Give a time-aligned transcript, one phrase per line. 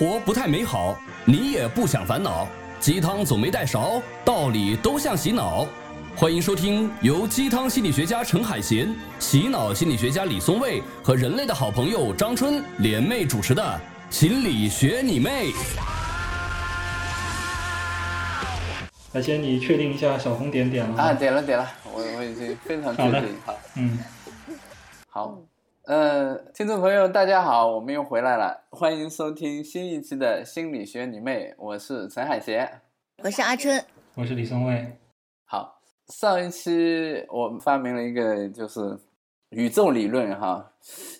[0.00, 2.48] 活不太美好，你也不想烦恼，
[2.80, 5.66] 鸡汤总没带勺，道理都像洗脑。
[6.16, 13.62] 欢迎收听由鸡汤心理学家陈海贤、洗脑心理学家李松蔚和人类的好朋友张春联袂主持的
[14.08, 15.48] 《心理学你妹》。
[19.12, 21.02] 海贤，你确定一下小红点点了吗？
[21.04, 23.28] 啊，点了点了，我我已经非常确好的定。
[23.44, 23.98] 好，嗯，
[25.10, 25.38] 好，
[25.90, 32.70] 呃，听众朋友大家好，我们又回来了，欢迎收听新一期的心理学你妹，我是陈海贤。
[33.24, 33.82] 我是阿春，
[34.14, 34.86] 我是李松蔚。
[35.46, 35.80] 好，
[36.14, 38.80] 上一期我们发明了一个就是
[39.48, 40.64] 宇宙理论哈，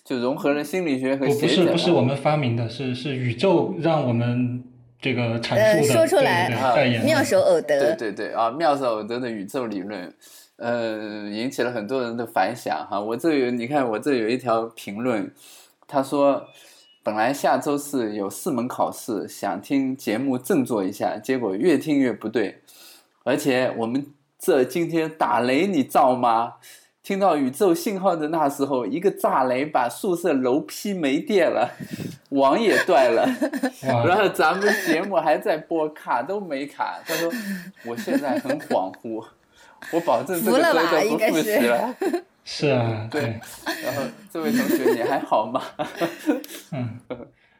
[0.05, 1.33] 就融合了心理学和不。
[1.33, 4.63] 是不是我们发明的，是是宇宙让我们
[5.01, 10.15] 这个阐呃述的，说出来对对啊对代言妙手偶得对得，对对啊，妙手偶得的宇宙理论，
[10.61, 13.01] 呃，引起了很多人的反响哈。
[13.01, 15.33] 我这有，你看我这有一条评论，
[15.87, 16.45] 他说，
[17.01, 22.61] 本来下周四有四门考试，想听节目振作一下，结果越听越不对，
[23.23, 24.05] 而且我们
[24.37, 26.53] 这今天打雷，你造吗？
[27.01, 31.71] 听到宇宙信号的那时候，一个炸雷把宿舍楼劈没电了，
[32.29, 33.27] 网也断了。
[33.81, 36.99] 然，后咱们节目还在播，卡都没卡。
[37.03, 37.31] 他说
[37.87, 39.25] 我现在很恍惚，
[39.91, 41.95] 我保证这个服了吧周都不复应该是习了。
[42.43, 43.39] 是啊， 对对，
[43.83, 44.01] 然后
[44.31, 45.61] 这位同学你还好吗？
[46.73, 46.99] 嗯，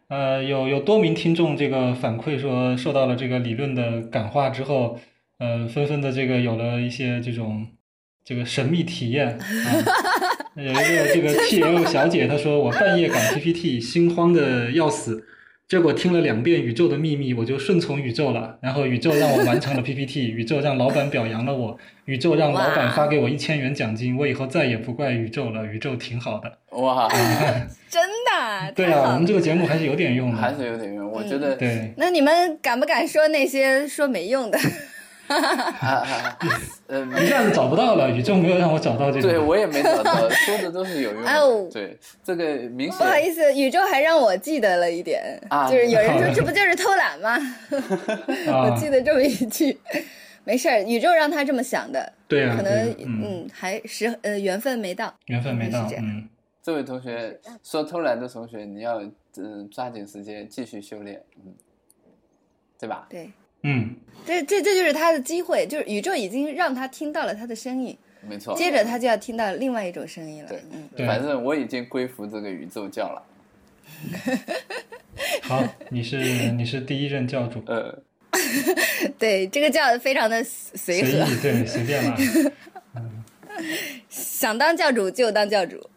[0.07, 4.99] 呃，有有多名听众这个反馈说，受到了这个理论的感化之后，
[5.37, 7.67] 呃，纷纷的这个有了一些这种
[8.25, 9.39] 这个神秘体验啊。
[10.55, 15.23] 有一个这个 T L 小姐她说，我半夜赶 P P T，心慌的要死。
[15.71, 18.57] 结果听了两遍《宇宙的秘密》，我就顺从宇宙了。
[18.59, 24.17] 然后宇宙让我完成了 PPT，宇宙让老板表扬了我，宇宙让老板发给我一千元奖金。
[24.17, 26.57] 我以后再也不怪宇宙了，宇宙挺好的。
[26.77, 27.07] 哇，
[27.89, 29.25] 真的， 对啊，我们。
[29.25, 30.37] 这个节目还是有点用的。
[30.37, 31.09] 还是有点用。
[31.09, 34.59] 我觉得对，那你们敢不敢说那些说没用的？
[35.31, 36.37] 啊啊，
[36.87, 39.29] 呃，一下子找不到了，宇宙没有让我找到这个。
[39.29, 41.71] 对我也没找到，说的都是有用哦的。
[41.71, 47.31] 对，这个明显不好意思，宇宙还让我记得了一点，啊就是有人说这不就是偷懒吗？
[48.51, 49.77] 啊我记得这么一句。
[50.43, 56.27] 没事儿，宇宙让他这么想的，对啊，可能对嗯，嗯还时呃缘分没到，缘分没到这，样嗯，
[56.63, 58.99] 这位同学说偷懒的同学，你要
[59.37, 61.53] 嗯抓紧时间继续修炼，嗯，
[62.79, 63.05] 对吧？
[63.07, 63.29] 对，
[63.63, 63.95] 嗯，
[64.25, 68.55] 这这这就是他的机会，就是宇宙已经让他听到了他的声音，没错。
[68.55, 70.63] 接着他就要听到另外一种声音了对。
[70.71, 73.21] 嗯，对反正我已经归服这个宇宙教了。
[75.43, 76.17] 好，你是
[76.53, 78.01] 你是第一任教主，呃，
[79.19, 82.17] 对，这个叫非常的随随和，意对随便啦。
[84.09, 85.89] 想当教主就当教主。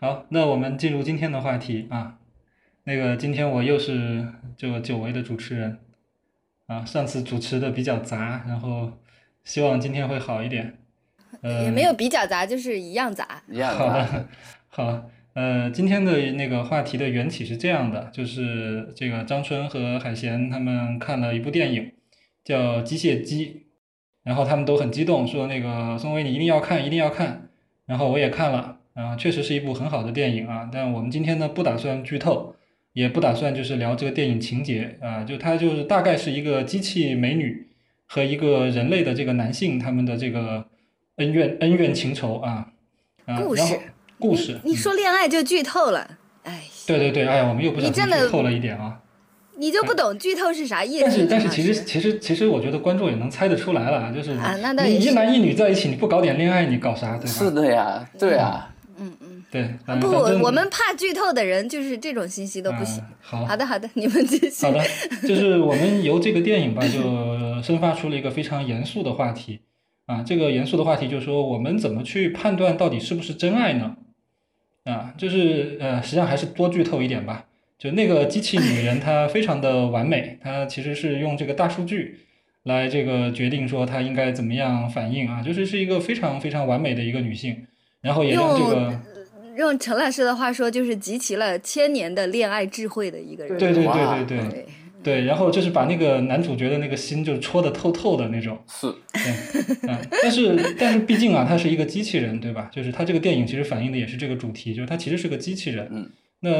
[0.00, 2.14] 好，那我们进入今天的话题啊。
[2.84, 4.26] 那个今天我又是
[4.56, 5.78] 这个久违的主持人
[6.68, 8.92] 啊，上次主持的比较杂，然后
[9.42, 10.78] 希望今天会好一点。
[11.40, 13.42] 呃，也没有比较杂，就是一样杂。
[13.50, 13.94] 一样好的。
[13.94, 14.28] 的，
[14.68, 21.92] 好，呃，今天的那个话题的缘起是这样的，就是这个张春和海贤他们看了一部电影，
[22.44, 23.46] 叫《机械姬》，
[24.22, 27.48] 然后他们都很激动，说那个宋威你一定要看，一定要看。
[27.86, 30.68] 然后我也看了，啊、确实是一部很好的电影啊。
[30.70, 32.54] 但我们今天呢不打算剧透，
[32.98, 37.68] 也不打算就是聊这个电影情节啊、就它就是大概是一个机器美女
[38.06, 40.66] 和一个人类的这个男性他们的这个
[41.18, 42.72] 恩怨恩怨情仇啊。
[43.24, 43.62] 啊，故事
[44.18, 49.00] 故事，你说恋爱就剧透了，哎，对对对，哎呀，我们又不小心你真的剧透了一点啊。
[49.58, 51.04] 你就不懂剧透是啥意思？
[51.04, 57.32] 但是但是其实其实其实我觉得观众也能猜得出来了，就是啊那倒你一男一女在一起，你不搞点恋爱，你搞啥对吧？
[57.32, 63.02] 是的呀，对啊，嗯嗯，对，啊不，我们怕剧透的人就是这种信息都不行。
[63.02, 64.64] 啊好好的好的，你们继续。
[64.64, 64.82] 好的，
[65.26, 69.60] 就是我们由这个电影吧，就生发出了一个非常严肃的话题
[70.06, 70.22] 啊。
[70.22, 73.96] 这个严肃的话题就是说，我们怎么去判断到底是不是真爱呢？
[74.84, 77.46] 啊，就是呃，实际上还是多剧透一点吧。
[77.78, 82.20] 就那个机器女人，她非常的完美，她其实是用这个大数据
[82.64, 87.66] 来这个决定说她应该怎么样反应啊，就是是一个非常非常完美的一个女性，
[88.00, 89.00] 然后也让这个。
[89.58, 93.58] 用陈老师的话说，就是集齐了千年的恋爱智慧的一个人。
[93.58, 94.66] 对对对对对对
[95.02, 98.58] 对，然后就是把那个男主角的那个心就戳得透透的那种。
[98.66, 98.92] 是
[100.22, 102.70] 但是但是毕竟啊，他是一个机器人，对吧？
[102.72, 105.88] 就是他这个电影其实反映的也是这个主题，就是他其实是个机器人。
[105.90, 106.10] 嗯，
[106.40, 106.50] 那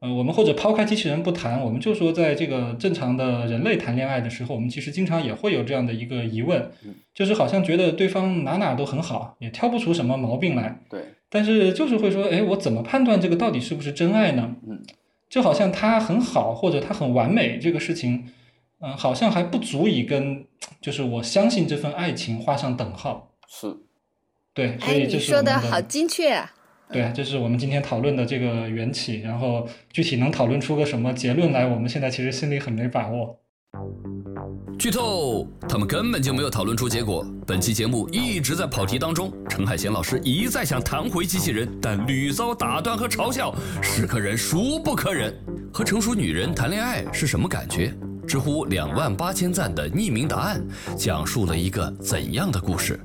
[0.00, 11.00] 呃，我们或者抛开机器人不谈，我们就说在这个正常的人类谈恋爱的时候，我们其实经常也会有这样的一个疑问嗯，就是好像觉得对方哪哪都很好，也挑不出什么毛病来，对，
[11.34, 14.54] 但是就是会说，哎，我怎么判断这个到底是不是真爱呢？
[14.68, 14.80] 嗯。
[15.28, 18.28] 就好像他很好或者他很完美这个事情，
[18.78, 20.46] 嗯，好像还不足以跟
[20.80, 23.32] 就是我相信这份爱情画上等号。
[23.48, 23.76] 是，
[24.52, 26.52] 对，所哎，以你这是我们说的好精确啊！
[26.92, 33.40] 对，这是我们今天讨论的这个缘起，然后具体能讨论出个什么结论来，我们现在其实心里很没把握。
[34.78, 37.26] 剧透，他们根本就没有讨论出结果。
[37.46, 45.34] 本期节目一直在跑题当中，陈海贤老师一再想弹回机器人，但屡遭打断和嘲笑，是可忍孰不可忍。
[45.72, 47.96] 和成熟女人谈恋爱是什么感觉？
[48.26, 50.62] 知乎两万八千赞的匿名答案，
[50.96, 52.98] 讲述了一个怎样的故事？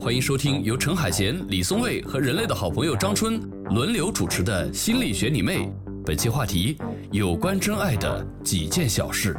[0.00, 3.40] 欢迎收听由陈海贤、李松蔚和人类的好朋友张春
[3.70, 5.66] 轮流主持的《心理学你妹》。
[6.04, 6.76] 本期话题：
[7.10, 9.36] 有关真爱的几件小事。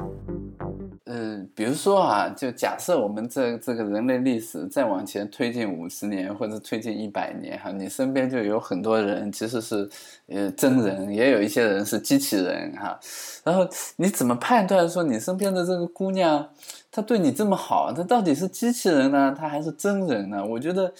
[1.56, 9.90] 比如说啊，就假设我们这这个人类历史再往前推进五十年或者推进一百年哈，你身边就有很多人其实是
[10.28, 13.00] 呃真人，也有一些人是机器人哈。
[13.44, 16.50] 然后你怎么判断说你身边的这个姑娘，
[16.92, 20.46] 她对你这么好，她到底是机器人呢，她还是真人呢？
[20.46, 20.94] 我觉得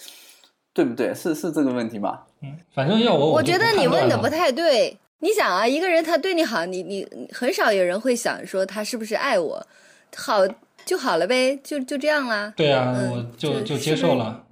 [0.72, 1.14] 对不对？
[1.14, 2.26] 是是这个问题吧？
[2.42, 4.98] 嗯，反正要我，我觉得你问的不太对。
[5.24, 9.64] 你想啊，一个人他对你好，你你很少有人会想说他是不是爱我，
[10.16, 10.38] 好
[10.84, 12.52] 就好了呗，就就这样啦。
[12.56, 14.44] 对啊，嗯我就就就接受了。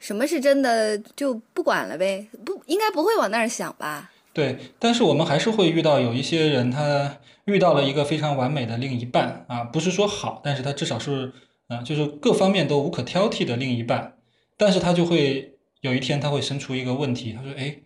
[0.00, 4.10] 什么是真的就不管了呗，不应该不会往那儿想吧？
[4.32, 11.32] 对，但是我们还是会遇到有一些人，他遇到了一个非常完美的另一半啊，不是说好，但是他至少是
[11.68, 14.16] 啊，就是各方面都无可挑剔的另一半，
[14.56, 17.76] 但是他就会有一天他会生出一个问题，他说，哎，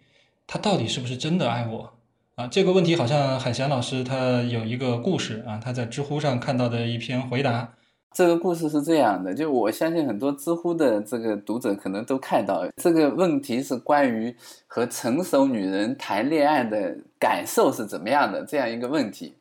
[0.46, 1.97] 他到底是不是真的爱我？
[2.38, 7.68] 啊，这个问题好像海翔老师他有一个故事啊，他在知乎上看到的一篇回答。
[8.14, 14.32] 这个故事是这样的，就我相信很多知乎的这个读者可能都看到这个问题是关于
[14.68, 19.34] 和成熟女人谈恋爱的感受是怎么样的这样一个问题。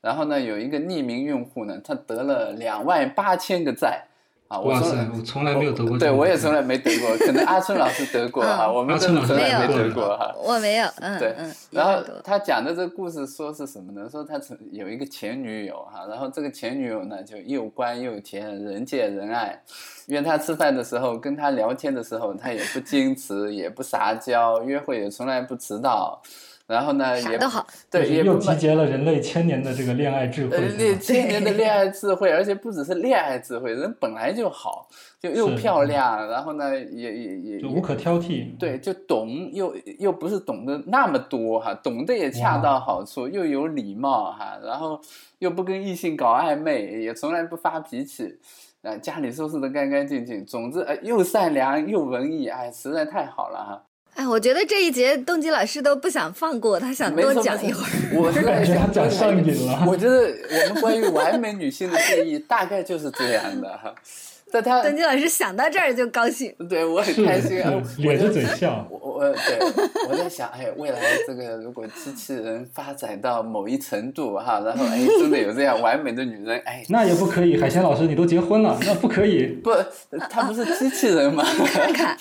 [0.00, 4.04] 然后呢，有一个匿名用户呢，他得了两万八千个赞
[4.48, 4.60] 啊！
[4.60, 10.34] 我从哇塞，我从来没有得过对我也从来没得过，可能阿春老师得过哈，嗯我们真的从来没得过哈。
[10.38, 14.08] 我没有，嗯对嗯，然后他讲的这个故事说是什么呢？
[14.08, 19.60] 说他曾有一个前女友哈，然后这个前女友呢就又乖又甜，人见人爱。
[20.06, 26.22] 约他吃饭的时候，跟他聊天的时候，他也不矜持，也不撒娇，约会也从来不迟到。
[26.66, 34.88] 然后呢，也啥都好，对，也又集结了人类千年的这个恋爱智慧呃，千年的 恋爱智慧，而且不只是恋爱智慧，人本来就好，
[35.20, 38.56] 就又漂亮，然后呢，也也也也就无可挑剔。
[38.58, 45.00] 对，就懂又又不是懂得那么多哈，懂得也恰到好处，又有礼貌哈，然后
[45.38, 48.40] 又不跟异性搞暧昧，也从来不发脾气，
[48.82, 53.82] 啊，家里收拾的干干净净，总之呃又善良又文艺，哎，实在太好了哈。
[54.16, 57.90] 哎，我觉得这一节动机老师都不想放过，他想多讲一会儿。
[58.14, 59.84] 我是 在感觉他想讲上瘾了。
[59.86, 60.34] 我觉得
[60.68, 63.78] 我们关于完美女性的定义大概就是这样的
[64.62, 64.62] 哈。
[64.62, 66.54] 在他动机老师想到这儿就高兴。
[66.68, 68.86] 对我很开心啊，咧着嘴笑。
[68.90, 69.58] 我我对
[70.08, 79.46] 我在想，哎，未来这个如果机器人发展到某一程度哈，然后哎，真的有这样完美的女人，哎， 那也不可以，海鲜老师，你都结婚了，那不可以。
[79.62, 79.70] 不，
[80.30, 81.44] 他不是机器人吗？
[81.66, 82.16] 看看，啊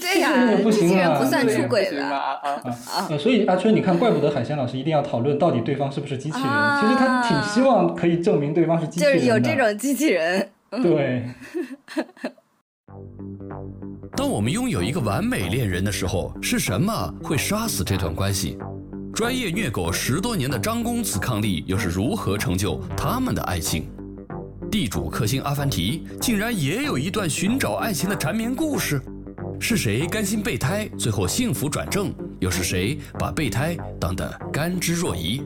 [0.00, 2.10] 对呀、这个不行啊不算出轨不行吗？
[2.10, 2.16] 的。
[2.16, 2.62] 啊，
[3.10, 6.48] 呃，所以阿春，你看，怪不得海鲜老师一定要讨论到底对方是不是机器人。
[6.48, 9.14] 啊其实他挺希望可以证明对方是机器人。
[9.14, 11.24] 就是有这种机器人，对，
[14.16, 18.58] 当我们拥有一个完美恋人的时候，是什么会杀死这段关系？
[19.14, 23.90] 专业虐狗十多年的张公子伉俪又是如何成就他们的爱情？
[24.70, 29.00] 地主克星阿凡提竟然也有一段寻找爱情的缠绵故事。
[29.58, 32.14] 是谁甘心备胎，最后幸福转正？
[32.40, 35.42] 又是谁把备胎当得甘之若饴？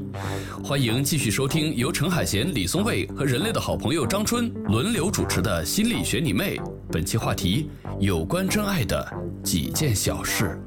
[0.63, 6.57] 欢迎继续收听由陈海贤、李松蔚和人类的好朋友张春轮流主持的《心理学你妹》。
[6.91, 9.11] 本期话题：有关真爱的
[9.43, 10.61] 几件小事。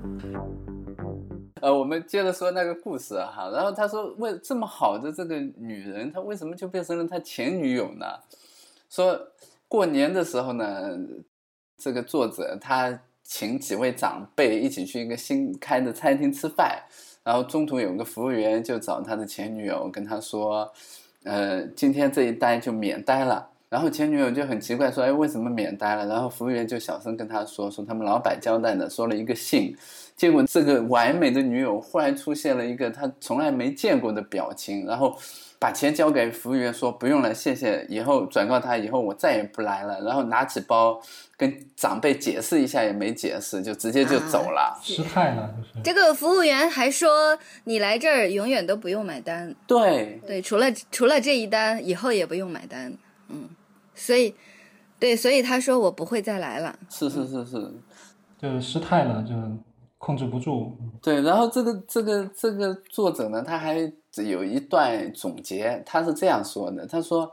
[1.62, 8.05] 呃，我们接着说那个故事哈，然后他说，为这么好的这个女人，她为什么就变成了他前女友呢？
[8.89, 9.20] 说
[9.67, 10.98] 过年的时候呢，
[11.77, 16.79] 这个作者他请几位长辈一起去一个新开的餐厅吃饭，
[17.24, 20.72] 然后中途有个服务员就找他的前女友跟他说，
[21.24, 23.50] 呃，今天这一单就免单了。
[23.67, 29.75] 然后前女友就很奇怪说：“哎，为什么免单了？”然后服务员就小声跟他说：“说他们老板交代的，说了一个姓。”
[30.15, 35.17] 结果这个完美的女友忽然出现了一个他从来没见过的表情，然后
[35.60, 40.00] 把钱交给服务员说：“不用了，谢谢。”以后转告他，以后我再也不来了。
[40.01, 41.01] 然后拿起包
[41.37, 44.79] 跟长辈解释一下也没解释，就直接就走了。
[44.81, 49.53] 失态了，就是这个服务员还说：“你来这儿永远都不用买单。
[49.67, 52.97] 对”对，除了除了这一单，以后也不用买单。
[53.27, 53.49] 嗯，
[53.93, 54.33] 所以，
[54.97, 56.77] 对，所以他说我不会再来了。
[56.89, 57.73] 是是是是，
[58.37, 59.33] 就失态了，就
[59.97, 60.77] 控制不住。
[61.01, 61.21] 对。
[61.21, 63.91] 然后这个这个这个作者呢，他还
[64.23, 67.29] 有一段总结，他是这样说的：他说，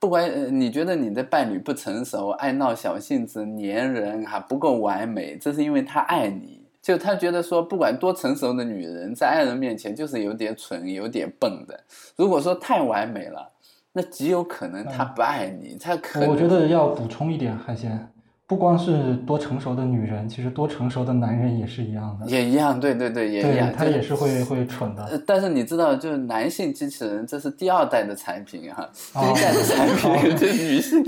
[0.00, 6.58] 不管呃你觉得你的伴侣不成熟、爱闹小性子、粘人还不够完美，这是因为他爱你。
[6.82, 11.78] 就他觉得说，不管多成熟的女人，在爱人面前就是有点蠢、有点笨的。
[12.16, 13.52] 如果说太完美了，
[13.92, 18.08] 那极有可能他不爱你，他可能我觉得要补充一点，海鲜，
[18.50, 22.26] 不光是多成熟的女人，其实多成熟的男人也是一样的。
[22.28, 23.72] 也一样，对对对，也一样，。
[23.72, 25.04] 他也是会会蠢的。
[25.04, 31.00] 呃，但是你知道，就是男性机器人，这是第二代的产品哈，第哦一代的产品就是女性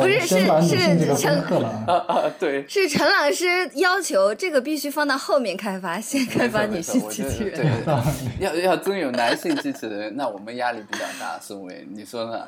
[0.00, 1.92] 不是是是攻克了啊。
[1.92, 3.44] 啊啊，对，是陈老师
[3.74, 7.52] 要求这个必须放到后面开发，先开发女性机器人。
[7.60, 7.94] 对对对
[8.40, 12.40] 要要真有男性机器人，那我们压力比较大，是为你说呢？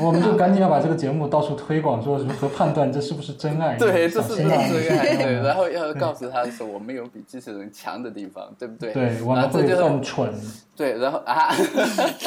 [0.00, 3.76] 我们就赶紧要把这个节目到处推广，说如何判断这是不是真爱。
[3.76, 4.68] 对，这是不是真爱？
[5.18, 8.92] 对，然后要告诉他说，我们有比机器人强的地方，对不对？
[8.92, 10.32] 对，我们会然后这就是更蠢。
[10.76, 11.52] 对，然后啊，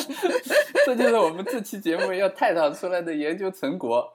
[0.85, 4.05] 这就是我们这期节目要探讨出来的研究成果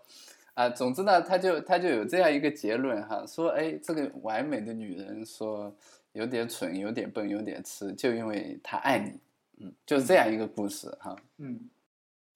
[0.52, 0.68] 啊。
[0.68, 5.74] 总之呢，他就他就有这样一个结论哈，说哎，这个完美的女人说
[6.12, 9.18] 有点蠢，有点笨，有点痴，就因为她爱你，
[9.64, 11.16] 嗯，就是这样一个故事哈。
[11.38, 11.58] 嗯，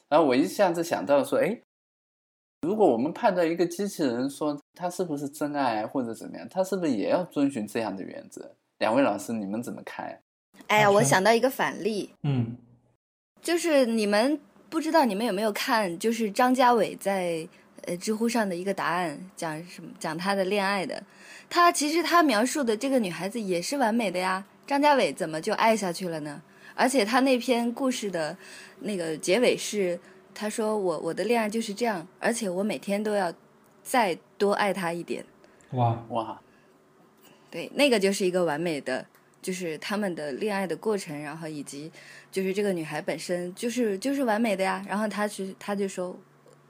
[0.08, 1.60] 然后我一下子想到说，哎，
[2.62, 8.54] 如果我们判断一个机器人说他是不是真爱或者怎么样，他是不是也要遵循这样的原则？
[8.78, 10.20] 两位老师，你们怎么看？
[10.66, 12.56] 哎呀，我想到一个反例，嗯，
[13.40, 14.38] 就是你们
[14.68, 17.48] 不知道你们有没有看，就是张家伟在
[17.86, 21.02] 呃知乎上的一个答案，讲什么讲他的恋爱的。
[21.48, 26.42] 他其实他描述的这个女孩子也是完美的呀，张家伟怎么就爱下去了呢？
[26.74, 28.36] 而且他那篇故事的
[28.80, 29.98] 那个结尾是，
[30.40, 33.30] 他说我我的恋爱就是这样，而且我每天都要
[33.82, 35.22] 再多爱他一点。
[35.72, 36.40] 哇，哇，
[37.50, 39.04] 对，那个就是一个完美的，
[39.42, 41.92] 就是他们的恋爱的过程，然后以及
[42.32, 44.82] 就是这个女孩本身就是就是完美的呀。
[44.88, 46.18] 然后他去他就说，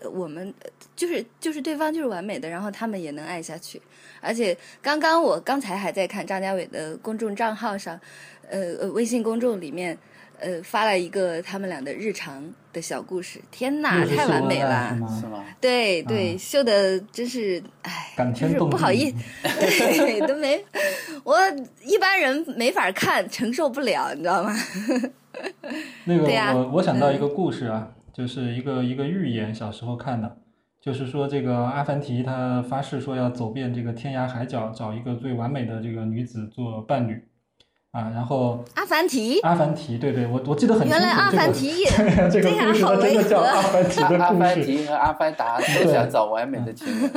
[0.01, 3.81] 呃我们呃就是就是对方就是完美的，然后他们也能爱下去。
[4.21, 8.01] 而且刚刚我刚才还在看张家伟的公众账号上，
[8.49, 9.97] 呃呃微信公众里面。
[10.43, 14.91] 呃，发了一个他们俩的日常的小故事，天哪，太完美了！
[15.21, 15.45] 是吗？
[15.61, 20.65] 对对，嗯秀的真是，哎，就是感天动地不好意思， 对，都没，
[21.25, 21.37] 我
[21.85, 24.55] 一般人没法看，承受不了，你知道吗？
[26.05, 30.39] 那个对呀我我想到一个故事啊，就是一个一个寓言，小时候看的，
[30.81, 37.23] 就是说这个阿凡提他发誓说要走遍这个天涯海角，找一个最完美的这个女子做伴侣，
[37.93, 41.87] 啊，然后阿凡提，阿凡提，对对，我我记得很清楚，原来阿这个凡提也
[42.31, 44.21] 这个这样故事它真的叫和阿凡提的故事。
[44.21, 47.11] 阿凡提和阿凡达都想找完美的情人，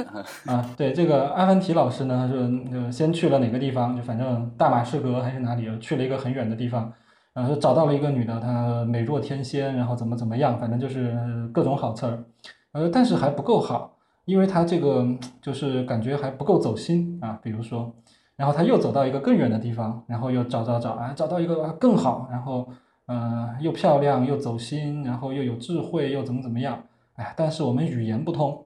[0.48, 6.92] 啊，对这个阿凡提老师呢，他说就先去了哪个地方，就反正大马士革还是哪里，去了一个很远的地方，
[7.36, 11.15] 然后找到了一个女的，她美若天仙，然后怎么怎么样，反正就是
[11.53, 12.24] 各种好词儿，
[12.72, 15.06] 呃，但是还不够好，因为他这个
[15.39, 17.94] 就是感觉还不够走心啊，比如说，
[18.36, 22.68] 然后他又走到一个更远的地方，然后又找找找，啊，找到一个更好，然后
[23.08, 26.84] 呃又漂亮又走心，然后又有智慧又怎么怎么样，
[27.16, 28.66] 哎，但是我们语言不通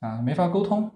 [0.00, 0.90] 啊，没法沟通。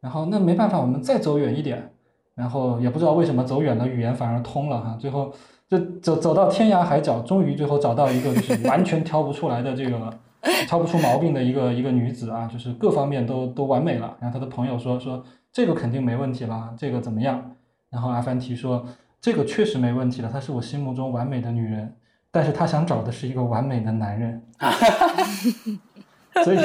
[0.00, 1.92] 然后那没办法，我们再走远一点，
[2.36, 4.96] 然后也不知道为什么走远了，语言反而通了哈。
[4.96, 5.32] 最后
[5.68, 10.16] 就走走到天涯海角，终于最后找到一个就是完全挑不出来的这个
[10.68, 14.16] 挑不出毛病的一个一个女子啊，就是各方面都都完美了。
[14.20, 15.20] 然后他的朋友说说
[15.52, 17.56] 这个肯定没问题了，这个怎么样？
[17.90, 18.86] 然后阿凡提说
[19.20, 21.94] 这个确实没问题了，她是我心目中完美的女人，
[22.30, 24.42] 但是她想找的是一个完美的男人。
[26.44, 26.58] 所以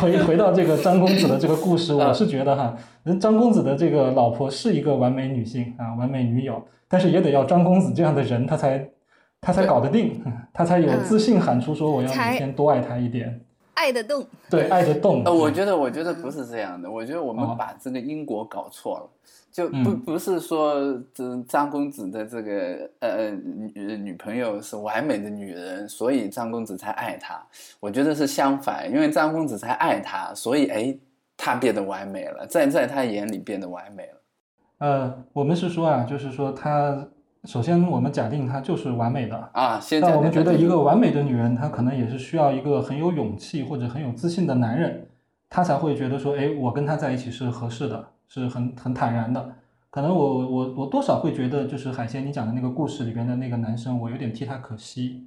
[0.00, 2.74] 回回到这个张公子的这个故事，我是觉得哈，
[3.04, 8.88] 人张公子的这个老婆是一个完美女性啊，完美女友，但是也得要张公子这样的人，他才
[9.40, 10.20] 他才搞得定，
[10.52, 13.40] 他才有自信喊出说我要才每天多爱她一点。
[13.74, 14.26] 爱得动。
[14.50, 15.22] 对，爱得动。
[15.24, 16.90] 呃，我觉得，我觉得不是这样的。
[16.90, 19.10] 我觉得我们哦把这个因果搞错了，
[19.50, 20.74] 就不嗯不是说
[21.14, 27.40] 这张公子的这个呃女女朋友是完美的女人，所以张公子才爱她。
[27.80, 30.96] 我觉得是相反，因为张公子才爱她，所以哎，
[31.36, 34.20] 她变得完美了，在在他眼里变得完美了。
[34.78, 37.06] 呃，我们是说啊，就是说她，
[37.44, 45.06] 首先我们假定她就是完美的，啊，现在但我们觉得一个完美的女人，她可能也是需要一个很有勇气或者很有自信的男人，
[45.50, 49.54] 她才会觉得说，哎，我跟他在一起是合适的，是很很坦然的。
[49.90, 55.26] 可能我我我多少会觉得，就是海鲜你讲的那个故事里边的那个男生，我有点替他可惜。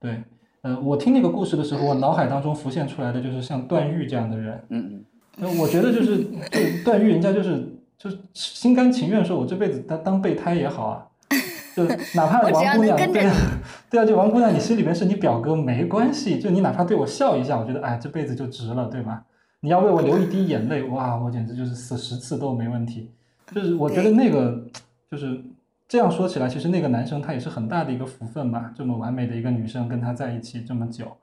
[0.00, 0.22] 对，
[0.62, 4.64] 呃，我听那个故事的时候，我脑海当中浮现出来的就是像段誉这样的人。
[4.68, 5.04] 嗯
[5.36, 7.66] 那我觉得就是，就段誉人家就是
[8.02, 11.06] 就是心甘情愿说，我这辈子当当备胎也好啊，
[11.76, 11.84] 就
[12.16, 13.30] 哪怕王姑娘对能跟着
[13.88, 19.22] 对啊，就王姑娘，你心里面是你表哥没关系，就你哪怕对我笑一下，我觉得哎这辈子就值了，对吧？
[19.60, 23.08] 你要为我流一滴眼泪，哇，我简直就是死十次都没问题。
[23.54, 24.60] 就是我觉得那个
[25.08, 25.40] 就是
[25.86, 31.16] 这样说起来，其实那个男生他也是很大的一个福分吧，这么完美的一个女生跟他在一起这么久，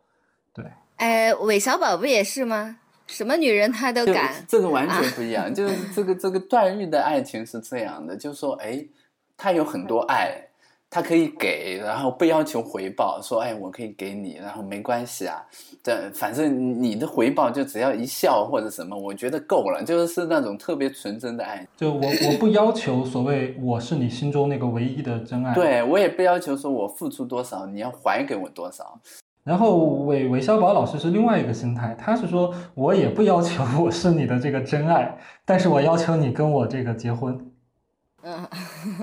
[0.53, 0.63] 对。
[0.95, 2.77] 哎，韦小宝不也是吗？
[3.09, 4.45] 什么女人她都敢。
[4.47, 8.85] 这个完全不一样，就是 这个这个段誉的爱情是这样的，就是说，哎，
[9.35, 10.41] 他有很多爱，
[10.89, 15.43] 他可以给，然后不要求回报，说，哎，我可以给你，然后没关系啊，
[15.83, 21.67] 这反正你的回报就只要一笑或者什么，我觉得够了，就是是那种特别纯真的爱。
[21.77, 25.53] 就我我不要求所谓我是你心中那个唯一的真爱，。
[25.53, 28.99] 对我也不要求说我付出多少，你要还给我多少。
[29.43, 37.39] 然后韦韦小宝老师是另外一个心态，他是说我也不要求我是你的这个真爱，但是我要求你跟我这个结婚，
[38.21, 38.47] 嗯，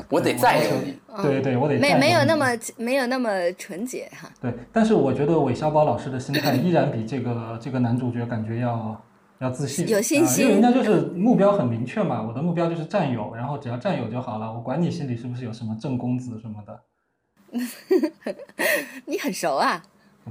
[0.09, 0.97] 我得再求你。
[1.23, 4.31] 对对，我得没没有那么没有那么纯洁哈。
[4.41, 4.53] 对。
[4.73, 9.03] 但是我觉得韦小宝老师的心态依然比这个 这个男主角感觉要
[9.39, 16.81] 要自信，有信啊因为人家就是目标很明确嘛，我的目标就是占有，然后只要占有就好了，我管你心里是不是有什么正公子什么的。
[19.07, 19.83] 你很熟啊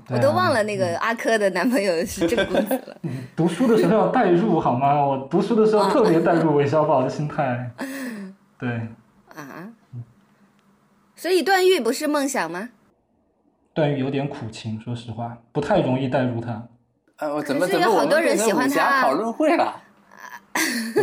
[0.10, 2.98] 我都忘了那个阿珂的男朋友是这个公子了。
[3.36, 5.06] 读书的时候要代入好吗？
[5.06, 7.72] 我读书的时候特别代入韦小宝的心态。
[8.60, 8.70] 对，
[9.36, 9.70] 啊，
[11.16, 12.70] 所以段誉不是梦想吗？
[13.74, 16.68] 段誉有点苦情，说实话，不太容易代入他。
[17.18, 19.82] 呃，我怎么怎么我们有好多人变成喜欢他啊武侠讨论会了？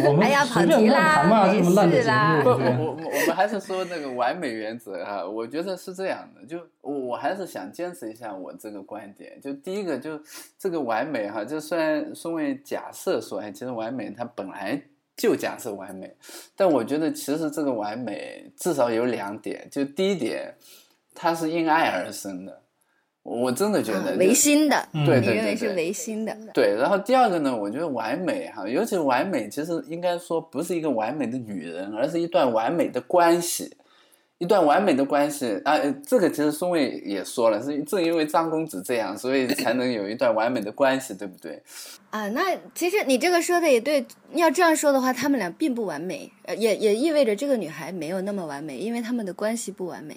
[0.05, 9.39] 我们哎呀随便乱跑题啦谈嘛，没这么烂的节事啦我我我我们还是说那个完美原则啊，我觉得是这样的，就我我还是想坚持一下我这个观点。
[9.41, 10.19] 就第一个，就
[10.59, 14.81] 这个完美哈，就虽然孙卫假设说，哎，其实完美它本来
[15.15, 16.17] 就假设完美，
[16.57, 20.55] 但我觉得其实这个完美至少有两点，就第一点，
[21.15, 22.62] 它是因爱而生的，
[23.23, 26.37] 我真的觉得唯心的，嗯对你认为是对对对唯心的。
[26.53, 33.77] 对，然后第二个呢，我觉得完美哈，尤其完美，其实应该说不是一个完美的女人，而是一段完美的关系，
[34.39, 35.75] 一段完美的关系啊。
[35.75, 41.63] 呃这个其实孙卫也说了，是正因为张公子这样，所以才能有一段完美的关系，对不对？
[42.11, 44.05] 啊，那其实你这个说的也对。
[44.35, 50.17] 要这样说的话，他们俩并不完美，呃也也意味着这个女孩没有那么完美，因为他们的关系不完美，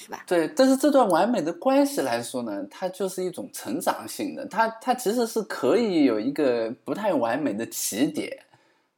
[0.00, 0.24] 是吧？
[0.26, 8.44] 对，但是这段完美的关系来说呢，它就是一种成长性的，它它其实是可以有一个不太完美的起点，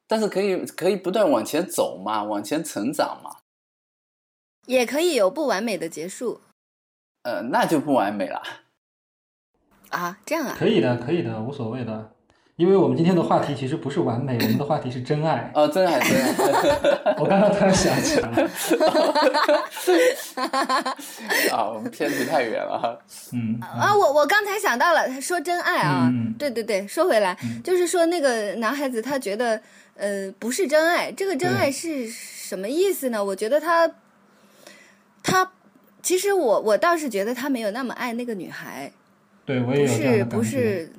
[0.06, 3.38] 但是可以可以不断往前走嘛，往前成长嘛，
[4.66, 6.40] 也可以有不完美的结束
[7.24, 8.40] 呃，那就不完美了。
[9.90, 12.12] 啊，这样啊，可以的，可以的，无所谓的。
[12.56, 15.50] 因为我们今天的话题其实不是完美，我们的话题是真爱。
[15.56, 17.14] 哦，真爱真爱。
[17.18, 18.50] 我刚刚突然想起来了，
[21.56, 22.96] 啊，我们偏离太远了哈。
[23.32, 29.60] 嗯，啊，我我刚才想到了，说真爱啊，对对对，说回来，就是说那个男孩子他觉得，
[29.96, 33.24] 呃，不是真爱，这个真爱是什么意思呢？
[33.24, 33.90] 我觉得他，
[35.22, 35.50] 他
[36.02, 38.92] 其实我我倒是觉得他没有那么爱那个女孩，
[39.46, 40.36] 对我也不是有这样的感觉。
[40.36, 40.92] 不是，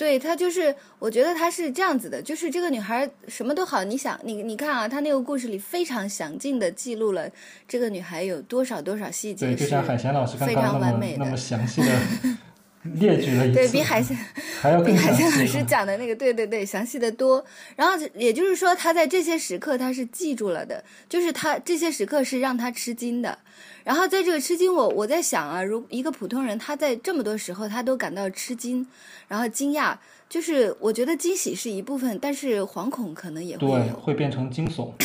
[0.00, 7.28] 对他就是，我觉得他是这样子的，就是这个女孩什么都好，你想你你看啊，他那个故事里非常详尽的记录了
[7.68, 11.88] 这个女孩有多少多少细节对，是就像海贤老师刚非刚那么常完美的那么，详细的
[12.82, 14.16] 列举了一次，对比海鲜。
[14.60, 17.44] 还要比海鲜老师讲的那个，对对对，详细的多。
[17.76, 23.38] 然后也就是说，他在这些时刻他是记住了的，就是他这些时刻是让他吃惊的。
[23.82, 28.86] 然后在这个吃惊，我我在想啊，如一个普通人，他在这么多时候他都感到吃惊，
[29.26, 29.96] 然后惊讶，
[30.28, 34.92] 就是我觉得惊喜是一部分，但是惶恐可能也会对，会变成惊悚。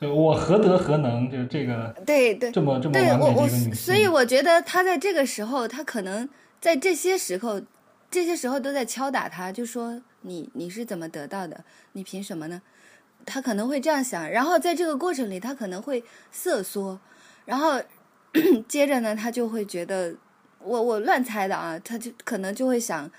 [0.00, 1.30] 对我何德何能？
[1.30, 6.28] 就这个对对这么这么对我我完美的一个女性，所以我觉得他在这个时候，他可能
[6.60, 7.60] 在这些时候，
[8.10, 11.64] 这些时候都在敲打他，就说你你是怎么得到的？
[11.92, 12.62] 你凭什么呢？
[13.26, 16.98] 他可能会这样想，然后在这个过程里，他可能会瑟缩，
[17.44, 17.80] 然后
[18.68, 20.14] 接着呢，他就会觉得，
[20.60, 23.10] 我我乱猜的啊，他就可能就会想，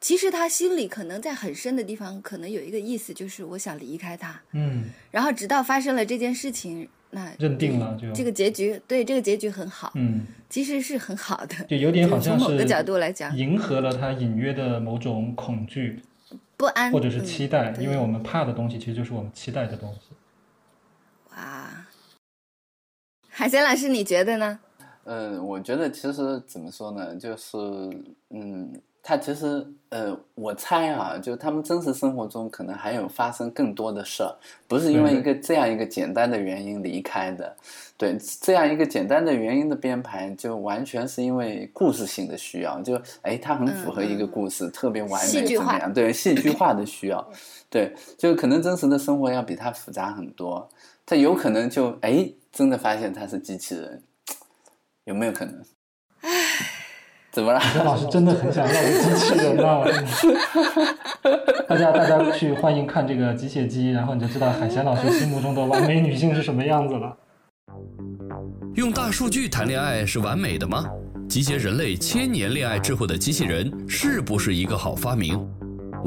[0.00, 4.40] 其实他心里可能在很深的地方，可能有一个意思，就是我想离开他。
[4.52, 11.64] 嗯，然后直到发生了这件事情，那认定了就这个结局，对这个结局很好，嗯，其实是很好的。
[11.64, 16.00] 就有点好像是从某个角度来讲，迎合了他隐约的某种恐惧
[16.56, 20.14] 不安或者是期待，嗯、因为我们怕的东西其实就是我们期待的东西。
[21.30, 21.86] 哇，
[23.28, 24.60] 海贤老师，你觉得呢？
[25.04, 27.56] 嗯，我觉得其实怎么说呢，就是
[28.28, 28.70] 嗯，
[29.02, 34.34] 他其实呃，我猜啊，就他们真实生活中可能还有发生更多的事儿，
[34.66, 37.56] 不是因为一个这样一个简单的原因离开的。
[37.96, 45.92] 对，这样一个简单的原因的编排，就完全是因为故事性的需要，就哎，它很符合一个故事，嗯、特别完美怎么样？
[45.92, 47.26] 对，戏剧化的需要，
[47.70, 50.68] 对，就可能真实的生活要比它复杂很多。
[51.06, 54.02] 他有可能就哎，真的发现他是机器人，
[55.04, 55.60] 有没有可能？
[57.38, 57.60] 唉，怎么了？
[57.60, 59.84] 海老师真的很想要个机器人啊！
[61.68, 67.16] 大家大家去欢迎看这个机械姬，然后你就知道海贤老师心目中的完美女性是什么样子了。
[68.74, 70.84] 用大数据谈恋爱是完美的吗？
[71.28, 75.46] 集结人类千年恋爱智慧的机器人是不是一个好发明？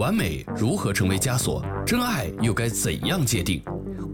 [0.02, 1.64] 完美如何成为枷锁？
[1.86, 3.62] 真爱又该怎样界定？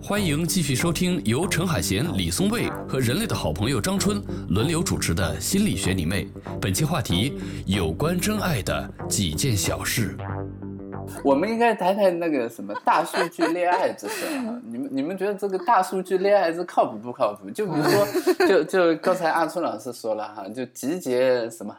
[0.04, 6.26] 欢迎继续收听由陈海贤、李松蔚和人类的好朋友张春轮流主持的《心理学你妹》。
[6.60, 10.18] 本期话题：有关真爱的几件小事。
[11.24, 14.60] 我们应该谈谈那个什么大数据恋爱这事啊？
[14.70, 17.50] 你们你们觉得这个大数据恋爱是靠谱不靠谱？
[17.50, 21.74] 就比如说，就就刚才阿春老师说了哈，就集结什么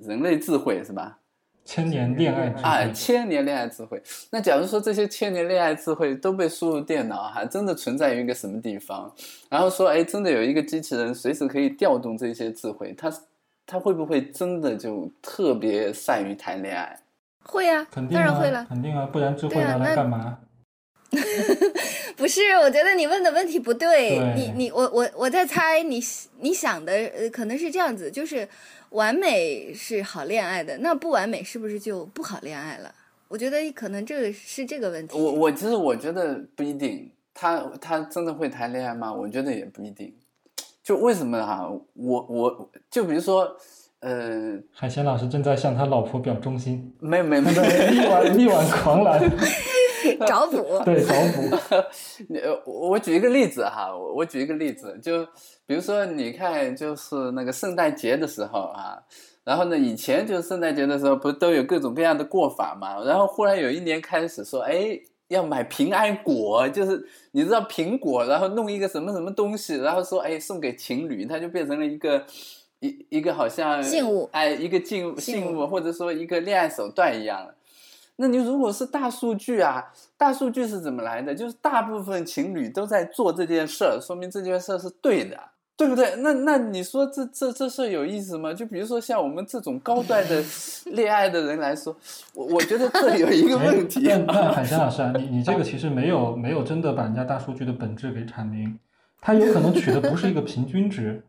[0.00, 1.16] 人类智慧是吧？
[1.64, 4.02] 千年恋爱智慧啊，千年恋爱智慧。
[4.30, 9.10] 那假如说这些千年恋爱智慧都被输入电脑，还真的存在于一个什么地方？
[9.48, 13.12] 然后说，哎，真的有一个机器人随时可以调动这些智慧，它
[13.66, 16.98] 它会不会真的就特别善于谈恋爱？
[17.42, 20.38] 会啊，肯定啊当然会了，肯定啊，不然智慧拿来干嘛？
[22.16, 24.18] 不是，我觉得你问的问题不对。
[24.18, 26.02] 对你你我我我在猜你
[26.40, 28.48] 你想的呃可能是这样子，就是
[28.90, 32.94] 完美是好恋爱的，那不完美是不是就不好恋爱了？
[33.28, 35.18] 我觉得可能这个是这个问题。
[35.18, 39.12] 我我其实我觉得不一定，他他真的会谈恋爱吗？
[39.12, 40.14] 我觉得也不一定。
[40.82, 43.56] 就为什么哈、我我就比如说，
[44.04, 49.18] 呃，海贤老师正在向他老婆表忠心，没有没有没力挽力挽狂澜，
[50.28, 51.56] 找补，对找补。
[52.34, 55.24] 呃，我我举一个例子哈，我我举一个例子，就
[55.66, 58.98] 比如说你看，就是那个圣诞节的时候啊，
[59.42, 63.02] 然后呢，以前就是圣诞节的时候，不是都有各种各样的过法嘛？
[63.04, 72.22] 然后忽然有一年开始说，哎，要买平安果，就是你知道苹果，然后弄一个什么什么东西，然后说，哎，送给情侣，它就变成了一个
[72.80, 77.54] 一一个好像信物哎，一个信物信物，或者说一个恋爱手段一样的。
[78.16, 79.84] 那你如果是大数据啊，
[80.16, 81.34] 大数据是怎么来的？
[81.34, 85.36] 就是大部分情侣都在做这件事儿，说明这件事儿是对的，
[85.76, 86.14] 对不对？
[86.18, 88.54] 那那你说这这这事儿有意思吗？
[88.54, 90.40] 就比如说像我们这种高端的
[90.92, 91.96] 恋爱的人来说，
[92.34, 98.78] 我我觉得这有一个问题、那海山老师啊，你你这个其实没有没有真的把人家大数据的本质给阐明，
[99.20, 101.20] 他有可能取的不是一个平均值，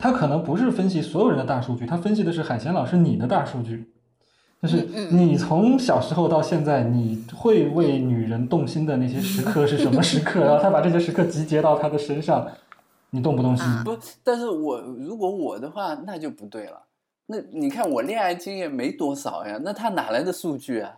[0.00, 3.92] 他可能不是分析所有人的大数据，他分析的是海贤老师你的大数据，
[4.62, 10.40] 就是嗯你从小时候到现在，你会为女人动心的那些时刻是什么时刻？
[10.44, 12.48] 然后他把这些时刻集结到他的身上，
[13.10, 13.66] 你动不动心？
[13.66, 16.82] 啊不，但是我如果我的话，那就不对了。
[17.26, 20.94] 那你看我恋爱经验没多少呀，那他哪来的数据啊？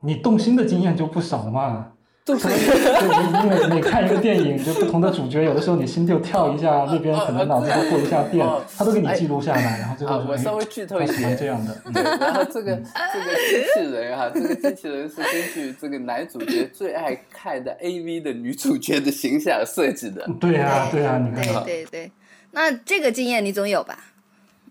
[0.00, 1.94] 你动心的经验就不少嘛。
[2.36, 2.48] 就
[3.44, 11.74] 因为每看一个电影，就不同的主角，有的时候你心就跳一下，那边可能脑子就过一下电哦，他都给你记录下来，然后最后啊，就我稍微哎剧透一些，这样的。
[12.20, 20.28] 然后这个这个机器人哈、 这个机器人是根据这个男主角最爱看的 AV 的女主角的形象设计的。
[20.38, 22.12] 对呀、对呀、你看，对对对，
[22.50, 23.98] 那这个经验你总有吧？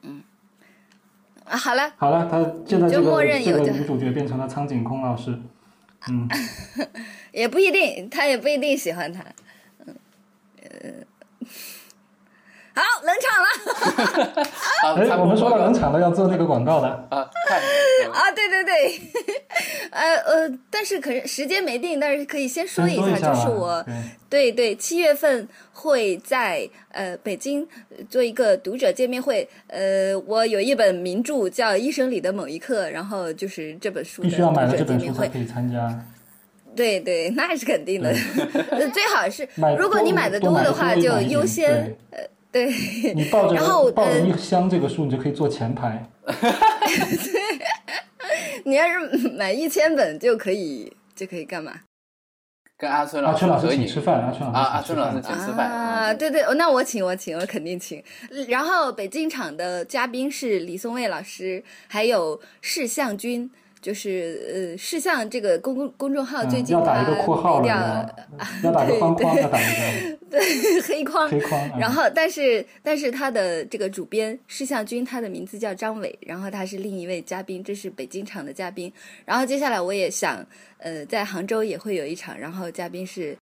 [0.03, 0.21] 嗯，
[1.45, 5.35] 啊，好了，好了，他现在这个就默认这个有就女主角变成了苍井空老师，
[7.31, 9.23] 也不一定，他也不一定喜欢他。
[9.85, 9.95] 嗯，
[10.61, 10.91] 呃，
[12.77, 14.43] 好，冷场了。
[14.85, 16.87] 哎，我们说到冷场了，要做那个广告的。
[17.09, 17.59] 啊，看
[18.13, 19.01] 啊，对对对，
[19.89, 23.83] 呃呃，但是可是时间没定，但是可以先说一下，一下就是我
[24.29, 29.49] 对对对，七月份会在呃北京呃做一个读者见面会。
[29.67, 35.27] 呃，我有一本名著叫《医生里的某一刻》，然后就是这本书的必须要买了读这者见面会。
[35.27, 36.05] 本书才可以参加。
[36.75, 38.13] 对对，那是肯定的。
[38.69, 39.47] 呃 最好是，
[39.79, 41.95] 如果你买的多的话，就优先。
[42.11, 42.19] 呃，
[42.65, 43.13] 对。
[43.13, 46.09] 你抱着然后呃抱着一箱这个书，你就可以坐前排。
[48.65, 51.73] 你要是买一千本就可以，就可以干嘛？
[52.77, 55.39] 跟阿春阿春老师合影请吃饭，阿春啊，阿老师春老师请吃饭。
[55.39, 58.03] 请吃饭啊，对对，那我请我请我肯定请。
[58.49, 63.49] 然后北京场的嘉宾是李松蔚老师，还有释向君，
[63.81, 68.15] 就是呃释相这个公公公众号最嗯，近要打一个括号没了，
[68.61, 71.61] 掉要要打个框，对要打一个 对黑框黑框。
[71.73, 78.91] 嗯然后，但是但是他的这个主编施向军，他的名字叫张伟，然后他是另一位嘉宾，这是北京场的嘉宾。
[79.25, 80.45] 然后接下来我也想，
[80.79, 83.37] 呃，在杭州也会有一场，然后嘉宾是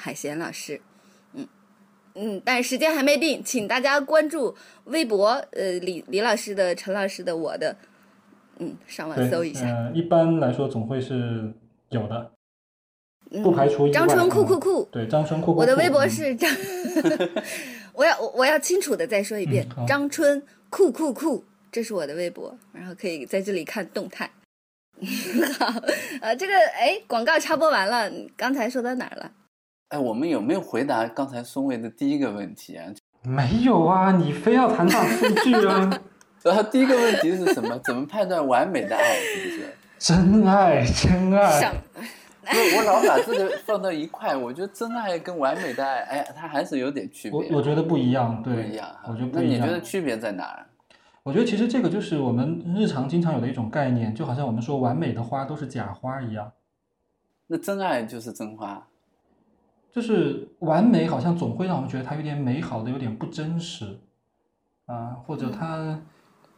[0.00, 0.80] 海贤老师，
[1.34, 1.46] 嗯
[2.14, 7.76] 嗯，但时间还没定，请大家关注微博，呃，李李老师的、陈老师的、我的，
[8.60, 9.66] 嗯，上网，搜一下。
[9.66, 11.52] 呃，一般来说总会是
[11.88, 12.30] 有的，
[13.32, 15.60] 嗯不排除意外张春酷嗯酷酷，对，张春酷酷酷。
[15.60, 16.50] 我的微博嗯是张，
[17.94, 24.30] 我要我我要清楚的再说一遍，嗯张春酷酷酷，这是我的微博，然后可以在这里看动态。
[25.58, 25.66] 好，
[26.20, 29.32] 呃，这个哎，广告插播完了，刚才说到哪儿了？
[29.88, 32.86] 哎，我们有没有回答刚才孙卫的第一个问题啊？
[33.22, 36.02] 没有啊，你非要谈大数据啊？
[36.42, 37.78] 然后第一个问题是什么？
[37.84, 39.14] 怎么判断完美的爱？
[39.20, 39.74] 是不是？
[39.98, 41.74] 真爱，真爱上。
[42.42, 47.38] 不是，我老把这个放到一块，我觉得真爱跟完美的爱，哎，它还是有点区别。
[47.38, 48.88] 我我觉得不一样，对，不一样。
[49.04, 49.58] 我觉得不一样。
[49.58, 50.66] 那你觉得区别在哪儿？
[51.22, 56.50] 我觉得其实这个就是我们日常经常有的一种概念，就好像我们说完美的花都是假花一样，
[57.46, 58.86] 那真爱就是真花。
[59.92, 63.98] 就是完美好像总会让我们觉得它有点美好的，有点不真实，
[64.86, 66.00] 啊，或者它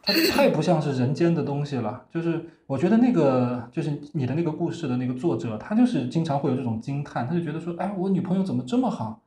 [0.03, 2.05] 它太不像是人间的东西了。
[2.11, 9.19] 就是我觉得那个就是你的那个故事的那个作者，他就是经常会有这种惊叹，他就觉得说，哎，我女朋友怎么这么好？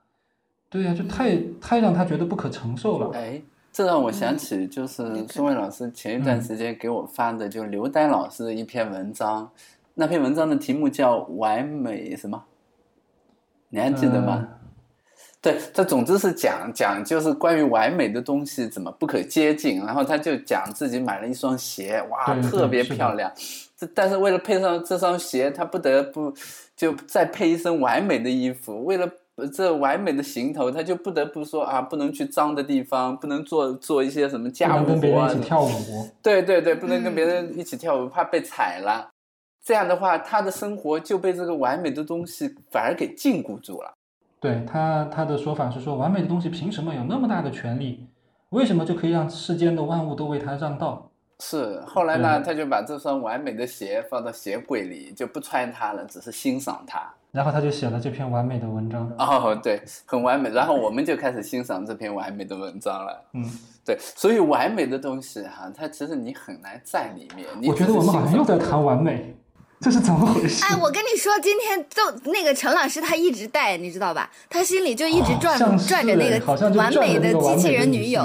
[0.68, 3.10] 对呀、就太太让他觉得不可承受了。
[3.16, 3.40] 哎，
[3.72, 9.48] 这让我想起就是宋卫老师前一段时间给我发的，就刘丹老师的一篇文章，
[9.94, 12.36] 那篇文章的题目叫《完美什么》，
[13.70, 14.46] 你还记得吗？
[15.42, 23.31] 对，他总之是讲讲就是关于完美的东西怎么不可接近，然后他就讲自己买了一双鞋，哇，特别漂亮。
[23.77, 26.35] 这但是为了配上这双鞋，他不得不
[26.75, 28.85] 就再配一身完美的衣服。
[28.85, 29.09] 为了
[29.55, 35.70] 这完美的行头，他就不得不说啊，不能去脏的地方，不能做做一些什么家务能跟别活啊人一起跳舞，
[36.22, 39.11] 对对对，不能跟别嗯人一起跳舞，怕被踩了。
[39.62, 43.92] 这样的话，他的生活就被这个完美的东西反而给禁锢住了。
[44.40, 48.07] 对他他的说法是说，完美的东西凭什么有那么大的权利？
[48.51, 51.11] 为什么就可以让世间的万物都为他让道？
[51.40, 57.03] 是，后来呢，他就把这双完美的鞋放到鞋柜里，就不穿它了，只是欣赏它。
[57.33, 59.12] 然后他就写了这篇完美的文章。
[59.18, 60.49] 哦，对，很完美。
[60.49, 63.22] 然后我们就开始欣赏这篇完美的文章了。
[63.35, 63.44] 嗯，
[63.85, 67.46] 对，所以完美的东西哈、它其实你很难在里面。
[67.68, 69.37] 我觉得我们好像又在谈完美，
[69.87, 70.64] 这是怎么回事？
[70.64, 74.29] 哎，我跟你说，今天就那个陈老师他一直带，你知道吧？
[74.51, 78.20] 他心里就一直转、转着那好像就个完美转着那个机器人女友，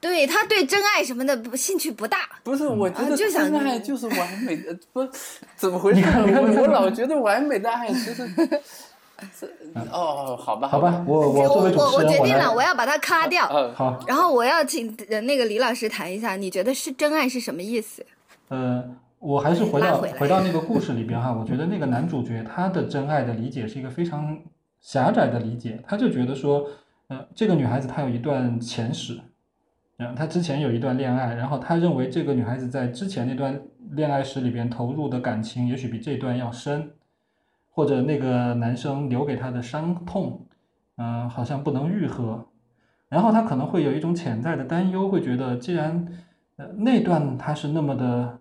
[0.00, 2.28] 对他对真爱什么的不兴趣不大。
[2.42, 5.08] 不是，我觉得啊就想真爱就是完美的，不，
[5.54, 6.02] 怎么回事？
[6.02, 8.28] 我我老觉得完美的爱其实，
[9.38, 9.46] 这
[9.92, 13.46] 哦，好吧，好吧，，我我我持人，来决定了，我要把它咔掉。
[13.46, 18.04] 呃，好，然后我要请呃那个李老师谈一下，你觉得是真爱是什么意思？
[18.48, 18.82] 呃，
[19.20, 24.38] 我还是回到回回到那个故事里边哈，我觉得那个男主角他的真爱的理解是一个非常
[24.80, 26.66] 狭窄的理解，他就觉得说，
[27.08, 29.20] 呃，这个女孩子她有一段前史，
[29.96, 36.92] 嗯，她之前有一段恋爱，然后他认为这个女孩子在之前那段恋爱史里边投入的感情也许比这段要深，
[37.70, 40.46] 或者那个男生留给她的伤痛，
[40.96, 42.46] 嗯、好像不能愈合，
[43.08, 46.06] 然后他可能会有一种潜在的担忧，会觉得既然
[46.56, 48.38] 呃那段他是那么的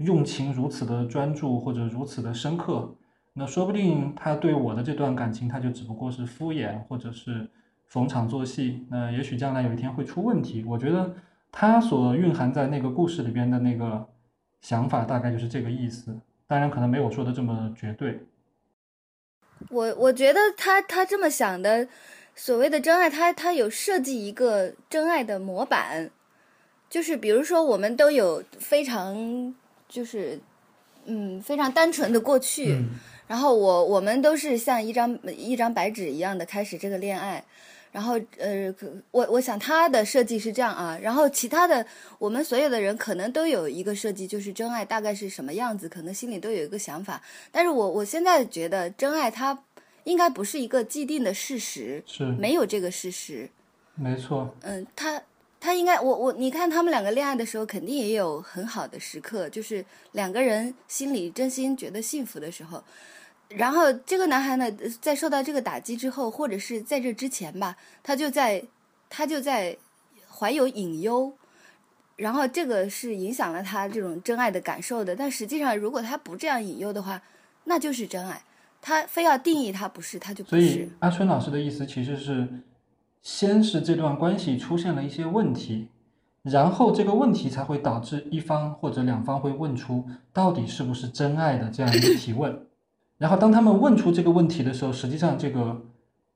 [0.00, 2.96] 用情如此的专注或者如此的深刻，
[3.34, 7.48] 那说不定他对我的这段感情他就只不过是敷衍或者是
[7.86, 10.64] 逢场作戏，那也许将来有一天会出问题。
[10.64, 11.14] 我觉得
[11.52, 14.06] 他所蕴含在那个故事里边的那个
[14.60, 18.26] 想法大概就是这个意思，当然可能没有说的这么绝对。
[19.68, 21.86] 我我觉得他他这么想的，
[22.34, 26.10] 所谓的真爱，他他有设计一个真爱的模板，
[26.88, 29.54] 就是比如说我们都有非常
[29.90, 30.40] 就是
[31.04, 32.88] 嗯非常单纯的过去，嗯。
[33.26, 37.44] 然后我我们都是像一张一张白纸一样的开始这个恋爱，
[37.92, 38.74] 然后呃，
[39.12, 41.86] 我我想他的设计是这样啊，然后其他的
[42.18, 47.22] 我们所有的人可能都有一个设计，就是真爱大概是什么样子，可能心里都有一个想法。
[47.52, 49.56] 但是我我现在觉得真爱它
[50.02, 52.24] 应该不是一个既定的事实，是。
[52.24, 53.48] 没有这个事实。
[53.94, 55.22] 没错，嗯，他
[55.60, 62.82] 他应该我我你看他们两个恋爱的时候，肯定也有很好的时刻，就是两个人心里真心觉得幸福的时候。
[63.48, 64.70] 然后这个男孩呢，
[65.00, 68.64] 在受到这个打击之后，或者是在这之前吧，他就在
[69.10, 69.76] 他就在
[70.30, 71.32] 怀有隐忧，
[72.16, 75.14] 然后这个是影响了他这种真爱的感受的。
[75.14, 77.20] 但实际上，如果他不这样隐忧的话，
[77.64, 78.42] 那就是真爱。
[78.80, 80.90] 他非要定义他不是，他就不是所以。
[81.00, 82.48] 阿春老师的意思其实是，
[83.22, 85.88] 先是这段关系出现了一些问题，
[86.42, 92.66] 然后这个问题才会导致一方或者两方会问出到底是不是真爱的这样一个提问。
[93.18, 95.82] 然后当他们问出这个问题的时候，实际上这个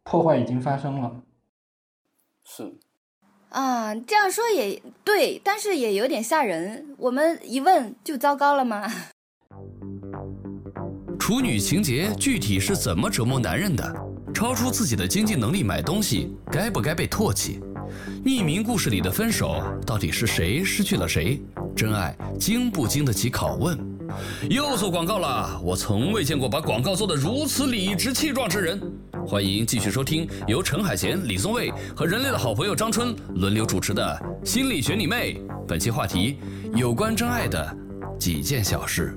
[0.02, 1.22] 破坏已经发生了。
[2.44, 2.74] 是，
[3.48, 6.94] 啊，这样说也对，但是也有点吓人。
[6.98, 8.86] 我们一问就糟糕了吗？
[11.18, 14.03] 处女情节具体是怎么折磨男人的？
[14.34, 17.60] 超出自己的经济能力买东西，该不该被唾弃？
[18.24, 21.40] 匿名故事里的分手，到底是谁失去了谁？
[21.76, 23.78] 真爱经不经得起拷问？
[24.50, 28.80] 又做广告了，我从未见过把广告做得如此理直气壮之人。
[29.24, 35.34] 欢迎继续收听由陈海贤、李松蔚和人类的好朋友张春轮流主持的《心理学你妹》。
[35.66, 36.38] 本期话题：
[36.74, 37.76] 有关真爱的
[38.18, 39.16] 几件小事。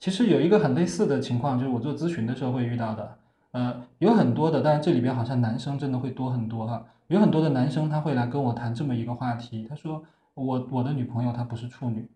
[0.00, 3.18] 其实有一个很类似的情况，就是我做咨询的时候会遇到的。
[3.54, 6.84] 呃，有很多的，但是这里边好像男生真的会多很多哈。
[7.06, 10.02] 有很多的男生他会来跟我谈这么一个话题，他说
[10.34, 12.08] 我我的女朋友她不是处女，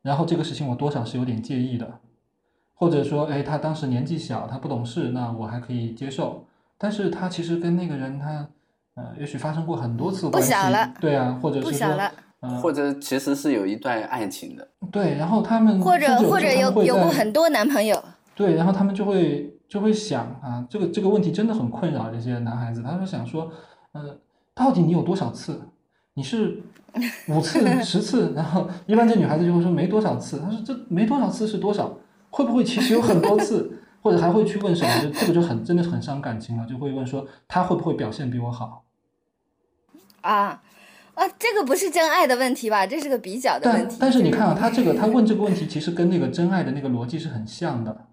[0.00, 2.00] 然后这个事情我多少是有点介意的，
[2.74, 6.46] 或者说哎他当时年纪小，他不懂事，那我还可以接受。
[6.78, 8.48] 但是他其实跟那个人他
[8.94, 18.02] 呃也许发生过很多次关系，小了对啊，或者是说不小了，呃或者其实是有一段爱情的，对，然后他们或者或者有有过很多男朋友，
[18.34, 23.52] 对，然后他们就会就会想啊，这个这个问题真的很困扰这些男孩子，他们想说，
[23.92, 24.16] 呃，
[24.54, 25.60] 到底你有多少次？
[26.14, 26.62] 你是
[27.28, 28.32] 五次、十次？
[28.34, 31.96] 然后一般这女孩子就会说没多少次，他说这没多少次是多少？
[32.30, 33.78] 会不会其实有很多次？
[34.00, 35.02] 或者还会去问什么？
[35.02, 38.84] 就这个就很真的很伤感情了，就会问说他会不会表现比我好？
[40.22, 40.62] 啊
[41.14, 42.86] 啊，这个不是真爱的问题吧？
[42.86, 43.96] 这是个比较的问但题。
[44.00, 48.07] 但是你看啊，他这个他问这个问题，其实跟那个真爱的那个逻辑是很像的。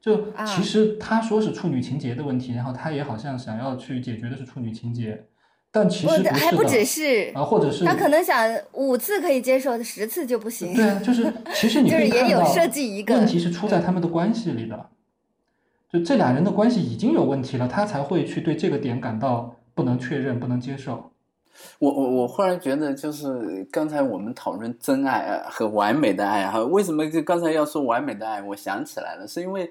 [0.00, 5.26] 就啊其实他说是处女情节的问题，然后他也好像想要去解决的是处女情节，
[5.70, 10.74] 但其实不还不只的是，啊，或者是他可能想五次可以接受，十次就不行。
[10.74, 14.88] 对啊，就是 其实你就是也有可以看到设计一个问题是出在他们的关系里的，
[15.92, 21.09] 就这俩人的关系已经有问题了，他才会去对这个点感到不能确认、不能接受。
[21.78, 28.42] 我我我忽然觉得，就是刚才我们讨论真爱啊和完美的爱哈，为什么就刚才要说完美的爱？
[28.42, 29.70] 我想起来了，是因为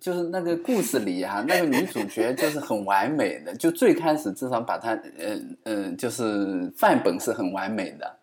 [0.00, 8.16] 就是那个故事里哈、那个女主角就是很完美的，就最开始至少把她嗯嗯，就是范本是很完美的，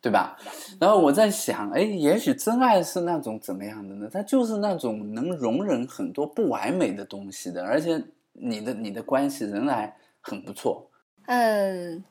[0.00, 0.36] 对吧？
[0.80, 4.08] 然后我在想，哎，也许真爱是那种怎么样的呢？
[4.12, 10.88] 它就是那种能容忍很多不完美的东西的，而且你的你的关系仍然很不错。
[11.26, 12.02] 嗯，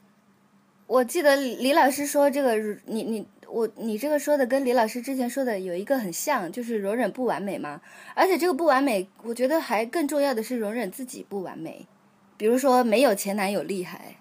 [0.91, 7.79] 我记得李老师说这个，你你我你这个说的跟李老师之前说的有一个很像，就是容忍不完美嘛。
[8.13, 11.87] 而且这个不完美，我觉得还更重要的是容忍自己不完美。
[12.35, 14.17] 比如说没有前男友厉害，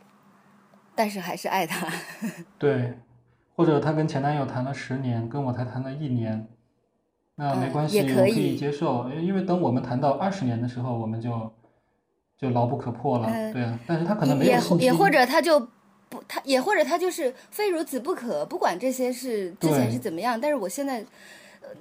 [0.95, 1.89] 但是还是爱他。
[2.57, 2.95] 对，
[3.57, 6.47] 或者她跟前男友谈了十年，跟我才谈了一年，
[7.35, 11.53] 那没嗯关系，也可我可以以接受，因为等我们谈到二十年的时候，我们就
[12.39, 13.77] 就牢不可破了，嗯对啊。
[13.89, 15.69] 但是他可能没也有信心，也或者他就
[16.11, 20.99] 不他也或者他就是非如此不可，不管这些是之前是怎么样，但是我现在。
[20.99, 21.07] 呃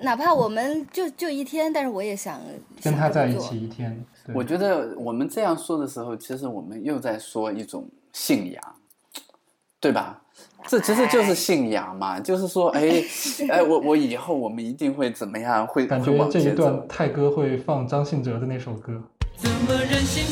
[0.01, 2.39] 哪怕我们就就一天，但是我也想
[2.83, 3.35] 跟他在一。
[3.39, 8.63] 起一天，我觉得我们这样说的时候，其实我们又在说一种信仰，
[9.79, 10.21] 对吧？
[10.67, 13.03] 这其实就是信仰嘛，就是说，哎，
[13.49, 16.51] 哎，我我以后我们一定会怎么样，会感觉这一。
[16.51, 19.01] 段泰哥会放张信哲的那首歌。
[19.37, 20.23] 怎么忍心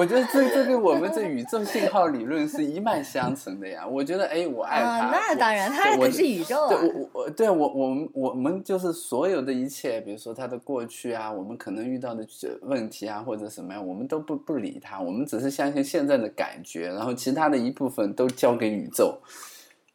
[0.00, 3.86] 我觉得这这跟我们这宇宙信号理论是一脉相承的呀。
[3.86, 6.82] 我觉得，哎，我爱他，啊，那当然，它对我可是宇宙对啊。
[6.82, 12.26] 我我对我我们我们就是所有的一切，比如说他的过去啊，我们可能遇到的
[12.62, 19.18] 问题啊，或者什么呀，我们都不不理他，我们只是相信现在的感觉，然后其他的一部分都交给宇宙。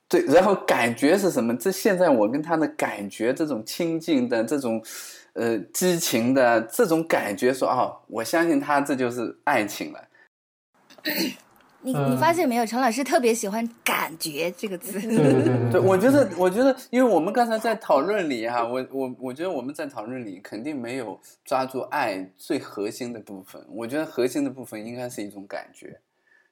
[0.07, 1.57] 对，然后感觉是什么？
[1.57, 4.79] 这现在我跟他的感觉，这种亲近的这种，
[5.35, 10.07] 呃，激情的这种感觉说，哦，我相信他，这就是爱情了。
[11.81, 14.99] 你嗯你发现没有，陈老师特别喜欢“感觉”这个词。
[15.71, 23.63] 对，我觉得，我觉得，因为我们刚才在讨论里哈、我我我觉得我们在讨论里肯定没有抓住爱最核心的部分。
[23.69, 25.99] 我觉得核心的部分应该是一种感觉，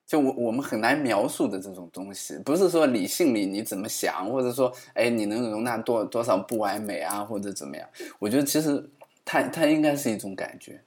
[0.06, 7.88] 就我我们很难描述的这种东西，不是说理性里你怎么想，或者说哎你能容纳多多少不完美啊，或者怎么样。
[8.20, 8.90] 我觉得其实
[9.24, 10.82] 它它应该是一种感觉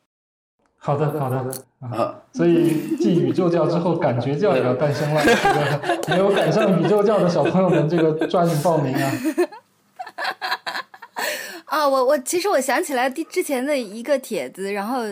[0.76, 1.36] 好的好的
[1.80, 1.88] 啊。
[1.90, 2.22] 啊。
[2.32, 5.22] 所以继宇宙教之后，感觉教也要诞生了。
[5.24, 9.12] 这个没有赶上宇宙教的小朋友们，这个抓紧报名啊！
[11.64, 15.02] 啊， 我我其实我想起来第之前的一个帖子，然后，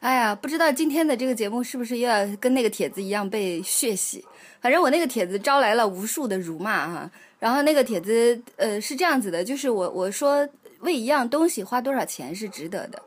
[0.00, 4.24] 哎呀，不知道今天的这个节目是不是又要跟那个帖子一样被血洗？
[4.60, 10.48] 反正我那个帖子招来了无数的辱骂哈、然后那个帖子呃是这样子的，就是我我说
[10.80, 13.02] 为一样东西花多少钱是值得的，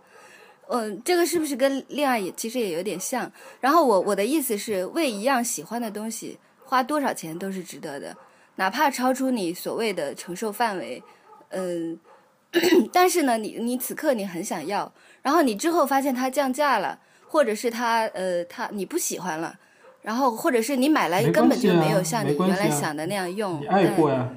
[0.70, 3.32] 嗯、这个是不是跟恋爱也其实也有点像？
[3.60, 8.16] 然后我我的意思是为一样喜欢的东西花多少钱都是值得的，
[8.56, 11.04] 哪怕超出你所谓的承受范围，
[11.50, 12.00] 嗯、
[12.94, 19.56] 但是呢，你你此刻你很想要，然后你之后发现它降价了，或者是它呃它你不喜欢了，
[20.02, 23.60] 然后或者是你买来根本就没有像你原来想的那样用。
[23.62, 24.30] 你爱嗯过呀，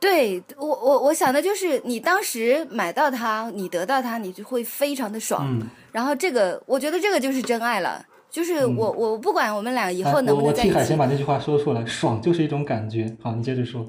[0.00, 5.46] 对我我我想的就是你当时买到它，你得到它，你就会非常的爽。
[5.48, 13.16] 嗯，然后这个我觉得这个就是真爱了，就是我、我不管我们俩以后能不我我替能在一起，海鲜把这句话说出来，爽就是一种感觉。
[13.22, 13.88] 好，你接着说。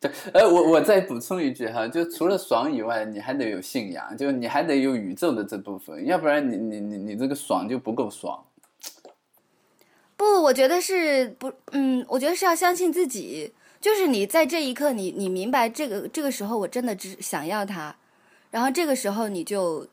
[0.00, 8.44] 对，呃，我我再补充一句哈，就除了爽以外，你还得有信仰，就你还得有宇宙的这部分，要不然你你你你这个爽就不够爽。
[10.16, 13.52] 不，我觉得是不，嗯，我觉得是要相信自己。
[13.80, 17.94] 就是你在这一刻你，你明白这个这个时候，我真的只想要它，
[18.50, 19.86] 然后这个时候你就，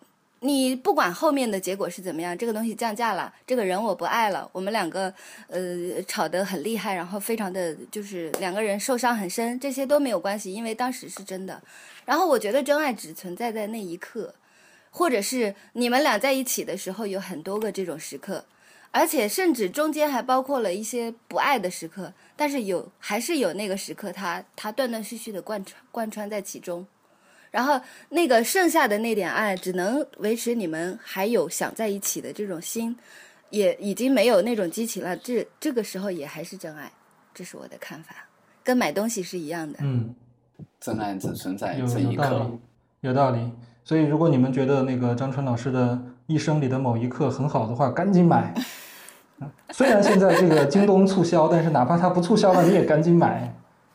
[0.44, 5.14] 你不管后面的结果是怎么样，这个东西降价了，这个人我不爱了，我们两个
[5.48, 11.62] 呃吵得很厉害，然后非常的就是两个人受伤很深，这些都没有关系，因为当时是真的。
[12.06, 14.34] 然后我觉得真爱只存在在那一刻，
[14.90, 18.44] 或者是你们俩在一起的时候有很多个这种时刻。
[18.94, 26.86] 而且甚至中间还包括了一些不爱的时刻，但是有还是有那个时刻它，它断断续续的贯穿贯穿在其中，
[27.52, 27.80] 然后
[28.10, 32.98] 那个剩下的那点爱，只能维持你们还有想在一起的这种心，
[33.50, 35.16] 也已经没有那种激情了。
[35.18, 36.92] 这这个时候也还是真爱，
[37.34, 38.16] 这是我的看法，
[38.64, 39.80] 跟买东西是一样的。
[39.82, 40.16] 嗯，
[40.80, 42.60] 真爱只存在这一刻有道理。，
[43.02, 43.52] 有道理。
[43.84, 48.54] 所以，如果你们觉得那个张春老师的一生里的某一刻很好的话，赶紧买。
[48.56, 48.64] 嗯
[49.74, 53.52] 虽然现在这个京东促销，但是哪怕它不促销了，你也赶紧买，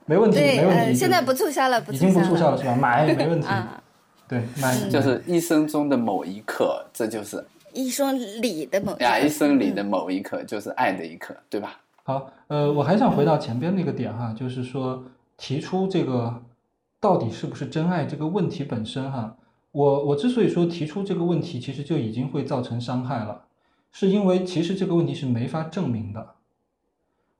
[0.07, 0.95] 没问题，没问题。
[0.95, 2.75] 现在不促销了，已经不促促销了是吧？
[2.75, 3.47] 买 没问题。
[3.47, 3.83] 啊，
[4.29, 11.81] 对，买就是一生中的某一刻，这就是一生里的某呀，一生里的嗯某一刻，就是爱的一刻，对吧？
[12.05, 15.03] 好，呃，我还想回到前边那个点哈，就是说
[15.37, 16.41] 提出这个
[17.01, 19.37] 到底是不是真爱这个问题本身哈，
[19.73, 23.43] 我我之所以说提出这个问题，其实就已经会造成伤害了，
[23.91, 26.36] 是因为其实这个问题是没法证明的。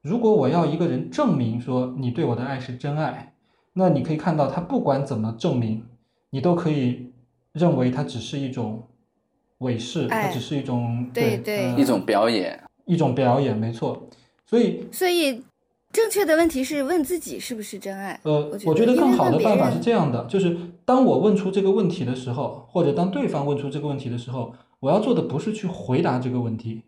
[0.07, 3.35] 如果我要一个人证明说你对我的爱是真爱，
[3.73, 5.83] 那你可以看到他不管怎么证明，
[6.31, 7.11] 你都可以
[7.53, 8.87] 认为它只是一种
[9.59, 14.09] 伪饰，它哎只是一种对对呃一种表演，一种表演，没错。
[14.47, 15.43] 所以所以，
[15.93, 18.21] 正确的问题是问自己是不是真爱。
[18.23, 26.83] 呃，我觉得更好的办法是这样的，就是当我问出这个问题的时候，或者当对方问出这个问题的时候，我要做的不是去回答这个问题，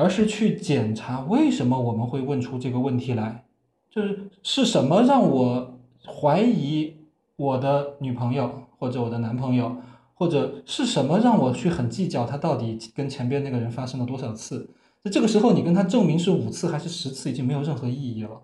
[0.00, 3.44] 而是去检查为什么我们会问出这个问题来，
[3.90, 6.96] 就是是什么让我怀疑
[7.36, 9.76] 我的女朋友或者我的男朋友，
[10.14, 14.70] 或者是什么让我去很计较他到底跟前边那个人发生了多少次。
[15.02, 18.42] 在这个时候，你跟他证明是五次还是十次，已经没有任何意义了。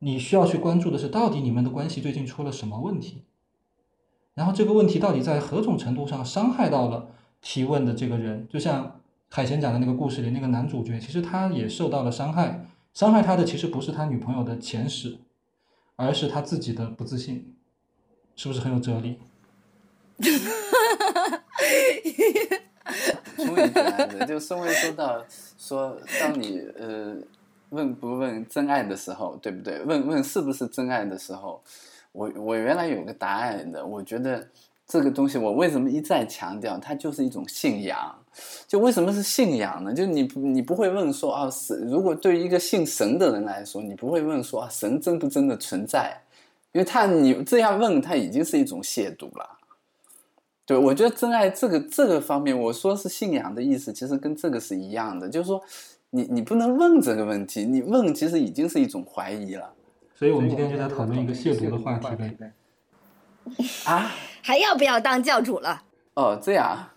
[0.00, 3.24] 你需要去关注的是，到底你们的关系最近出了什么问题，
[4.34, 7.08] 然后这个问题到底在何种程度上伤害到了
[7.40, 8.46] 提问的这个人。
[8.48, 8.97] 就像
[9.30, 15.18] 海贤讲的那个故事里，那个男主角其实他也受到了伤害，伤害他的其实不是他女朋友的前史，
[15.96, 17.54] 而是他自己的不自信，
[18.34, 19.18] 是不是很有哲理？
[23.36, 24.26] 从里边来的。
[24.26, 25.24] 就宋慧说到
[25.58, 27.16] 说，当你呃
[27.68, 29.82] 问不问真爱的时候，对不对？
[29.84, 31.62] 问问是不是真爱的时候，
[32.12, 33.84] 我我原来有个答案的。
[33.84, 34.48] 我觉得
[34.88, 38.12] 这个东西，我为什么一再强调，它就是一种信仰。
[38.66, 39.92] 就为什么是信仰呢？
[39.92, 46.18] 就你不你不会问说啊神，如果对于一个信神的人来说，你不会问说啊神真不真的存在，
[46.72, 49.58] 因为他你这样问他已经是一种亵渎了。
[50.64, 55.60] 对，我觉得真爱这个这个方面，我说是信仰的意思，其实跟这个是一样的，就是说
[56.10, 59.70] 你你不能问这个问题，你问其实已经是一种怀疑了
[60.14, 62.52] 所以我们今天就在讨论一个亵渎的话题呗。
[63.84, 64.10] 啊。
[64.48, 65.82] 还要不要当教主了？
[66.14, 66.88] 哦，这样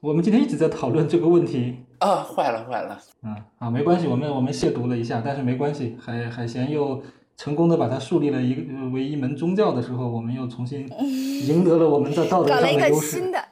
[0.00, 1.76] 我们今天一直在讨论这个问题。
[1.98, 7.02] 啊，坏了坏了，嗯，啊，没关系，我们我们亵渎了一下，但是没关系，海海贤又
[7.36, 10.88] 成功的把它树立了一个呃为一门宗教的时候，我们又重新
[11.46, 12.90] 赢得了我们的道德上搞了一个。
[12.98, 13.44] 新的，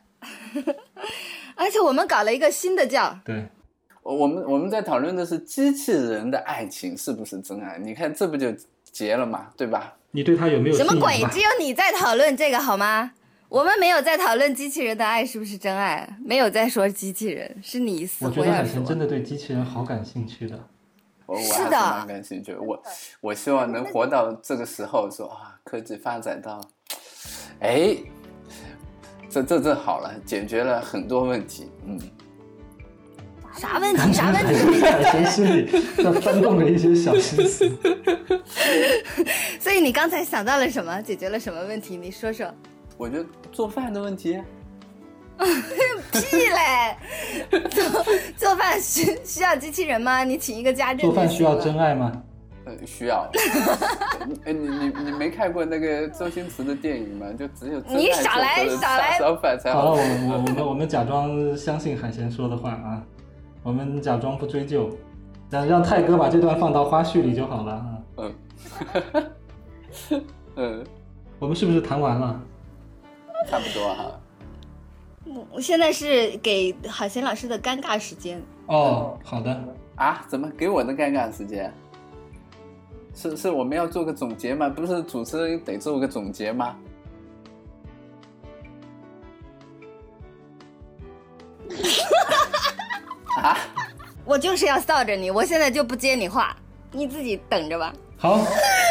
[1.54, 3.46] 而且我们搞了一个新的教，对，
[4.02, 7.76] 我我们我们在讨论的是机器人的爱情是不是真爱？
[7.76, 8.50] 你看这不就
[8.90, 9.96] 结了嘛，对吧？
[10.12, 11.16] 你对他有没有什么鬼？
[11.30, 13.12] 只有你在讨论这个好吗？
[13.48, 18.84] 我们没有在讨论机器人的爱是不是真爱，没有在说机器人，是你死我觉活要说得海贤。
[18.84, 20.58] 真的对机器人好感兴趣的。
[21.26, 22.54] 我我还是是的蛮感兴趣。
[22.54, 22.82] 我
[23.20, 26.60] 我希望能活到这个时候，说啊，科技发展到，
[27.60, 27.94] 哎，
[29.28, 31.70] 这这这好了，解决了很多问题。
[31.84, 32.00] 嗯，
[33.62, 34.12] 啥问题？
[34.12, 34.80] 啥问题？
[34.80, 35.70] 海贤心里
[36.02, 37.70] 在翻动着一些小心思。
[39.60, 41.00] 所以你刚才想到了什么？
[41.00, 41.96] 解决了什么问题？
[41.96, 42.52] 你说说。
[42.98, 44.36] 我觉得做饭的问题，
[46.12, 47.60] 屁嘞！
[47.70, 48.04] 做
[48.36, 50.24] 做饭需需要机器人吗？
[50.24, 52.10] 你请一个家政做饭需要真爱吗？
[52.64, 53.30] 呃，需要。
[54.44, 57.26] 哎，你你你没看过那个周星驰的电影吗？
[57.38, 59.96] 就只有真你爱少来少来好了，好我。
[59.96, 63.02] 我我们我们假装相信海贤说的话啊，
[63.62, 64.90] 我们假装不追究，
[65.48, 67.98] 让让泰哥把这段放到花絮里就好了啊。
[68.16, 68.34] 嗯，
[70.56, 70.84] 嗯，
[71.38, 72.40] 我们是不是谈完了？
[73.48, 74.18] 差不多哈。
[75.50, 78.42] 我现在是给海贤老师的尴尬时间。
[78.66, 79.64] 哦，好的，
[79.96, 80.24] 啊？
[80.28, 81.72] 怎么给我的尴尬时间？
[83.14, 84.68] 是是我们要做个总结吗？
[84.68, 86.76] 不是主持人得做个总结吗？
[93.40, 93.56] 啊？
[94.24, 96.56] 我就是要臊着你，我现在就不接你话，
[96.92, 97.92] 你自己等着吧。
[98.16, 98.38] 好，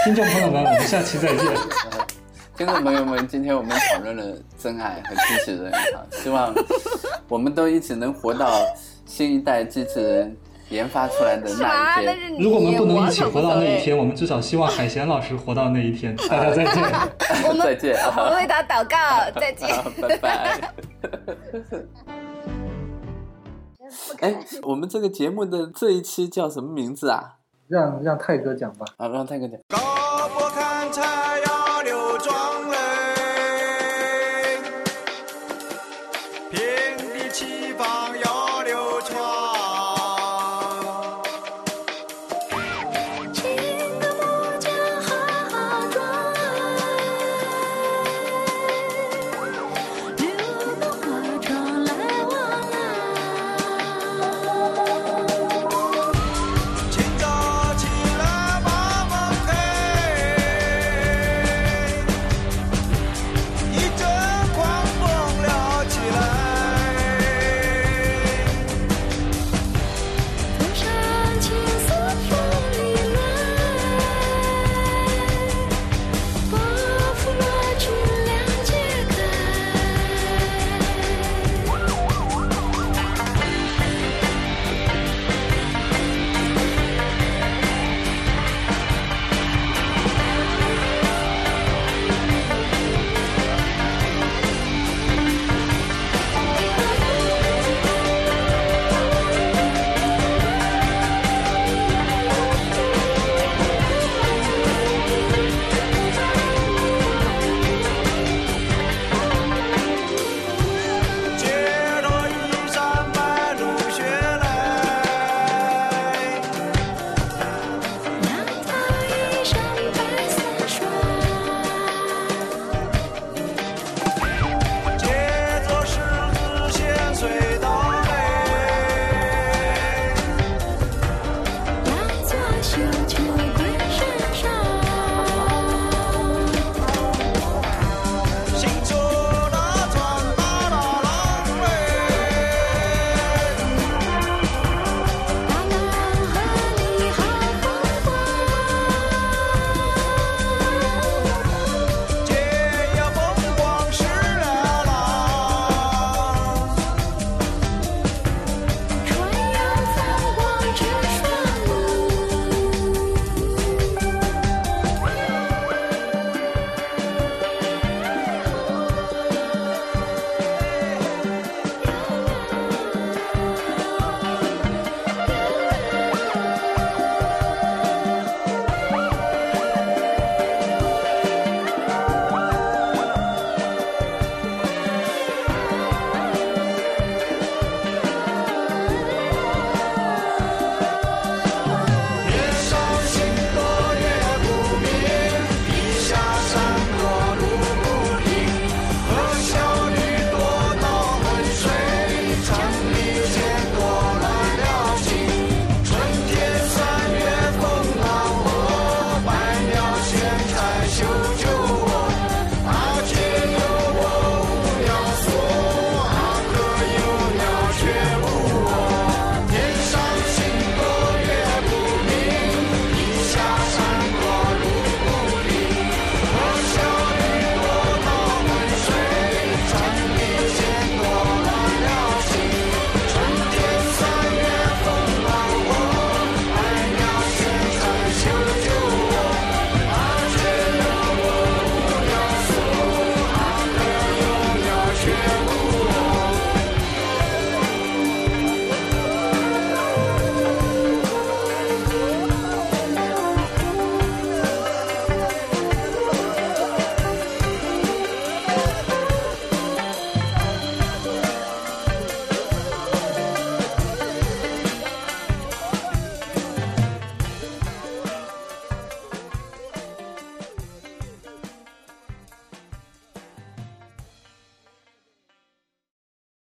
[0.03, 1.47] 听众朋友们，我们下期再见。
[2.57, 6.53] 听众朋友们，今天我们讨论了真爱和机器人啊，希望
[7.29, 8.51] 我们都一起能活到
[9.05, 10.35] 新一代机器人
[10.69, 12.01] 研发出来的那？
[12.01, 12.37] 一天。
[12.37, 16.13] 如果我们不能一起活到那一天，我们至少希望海贤老师活到那一天。
[16.29, 16.83] 大家再见。
[17.47, 19.69] 我 们再见啊我们为他祷告，再见。
[20.01, 20.59] 拜拜。
[24.21, 27.37] 哎，我们这个节目的这一期叫什么名字啊？
[27.67, 28.85] 让让泰哥讲吧。
[28.97, 29.57] 啊，让泰哥讲。
[29.69, 29.77] 高
[30.29, 31.30] 不看太阳。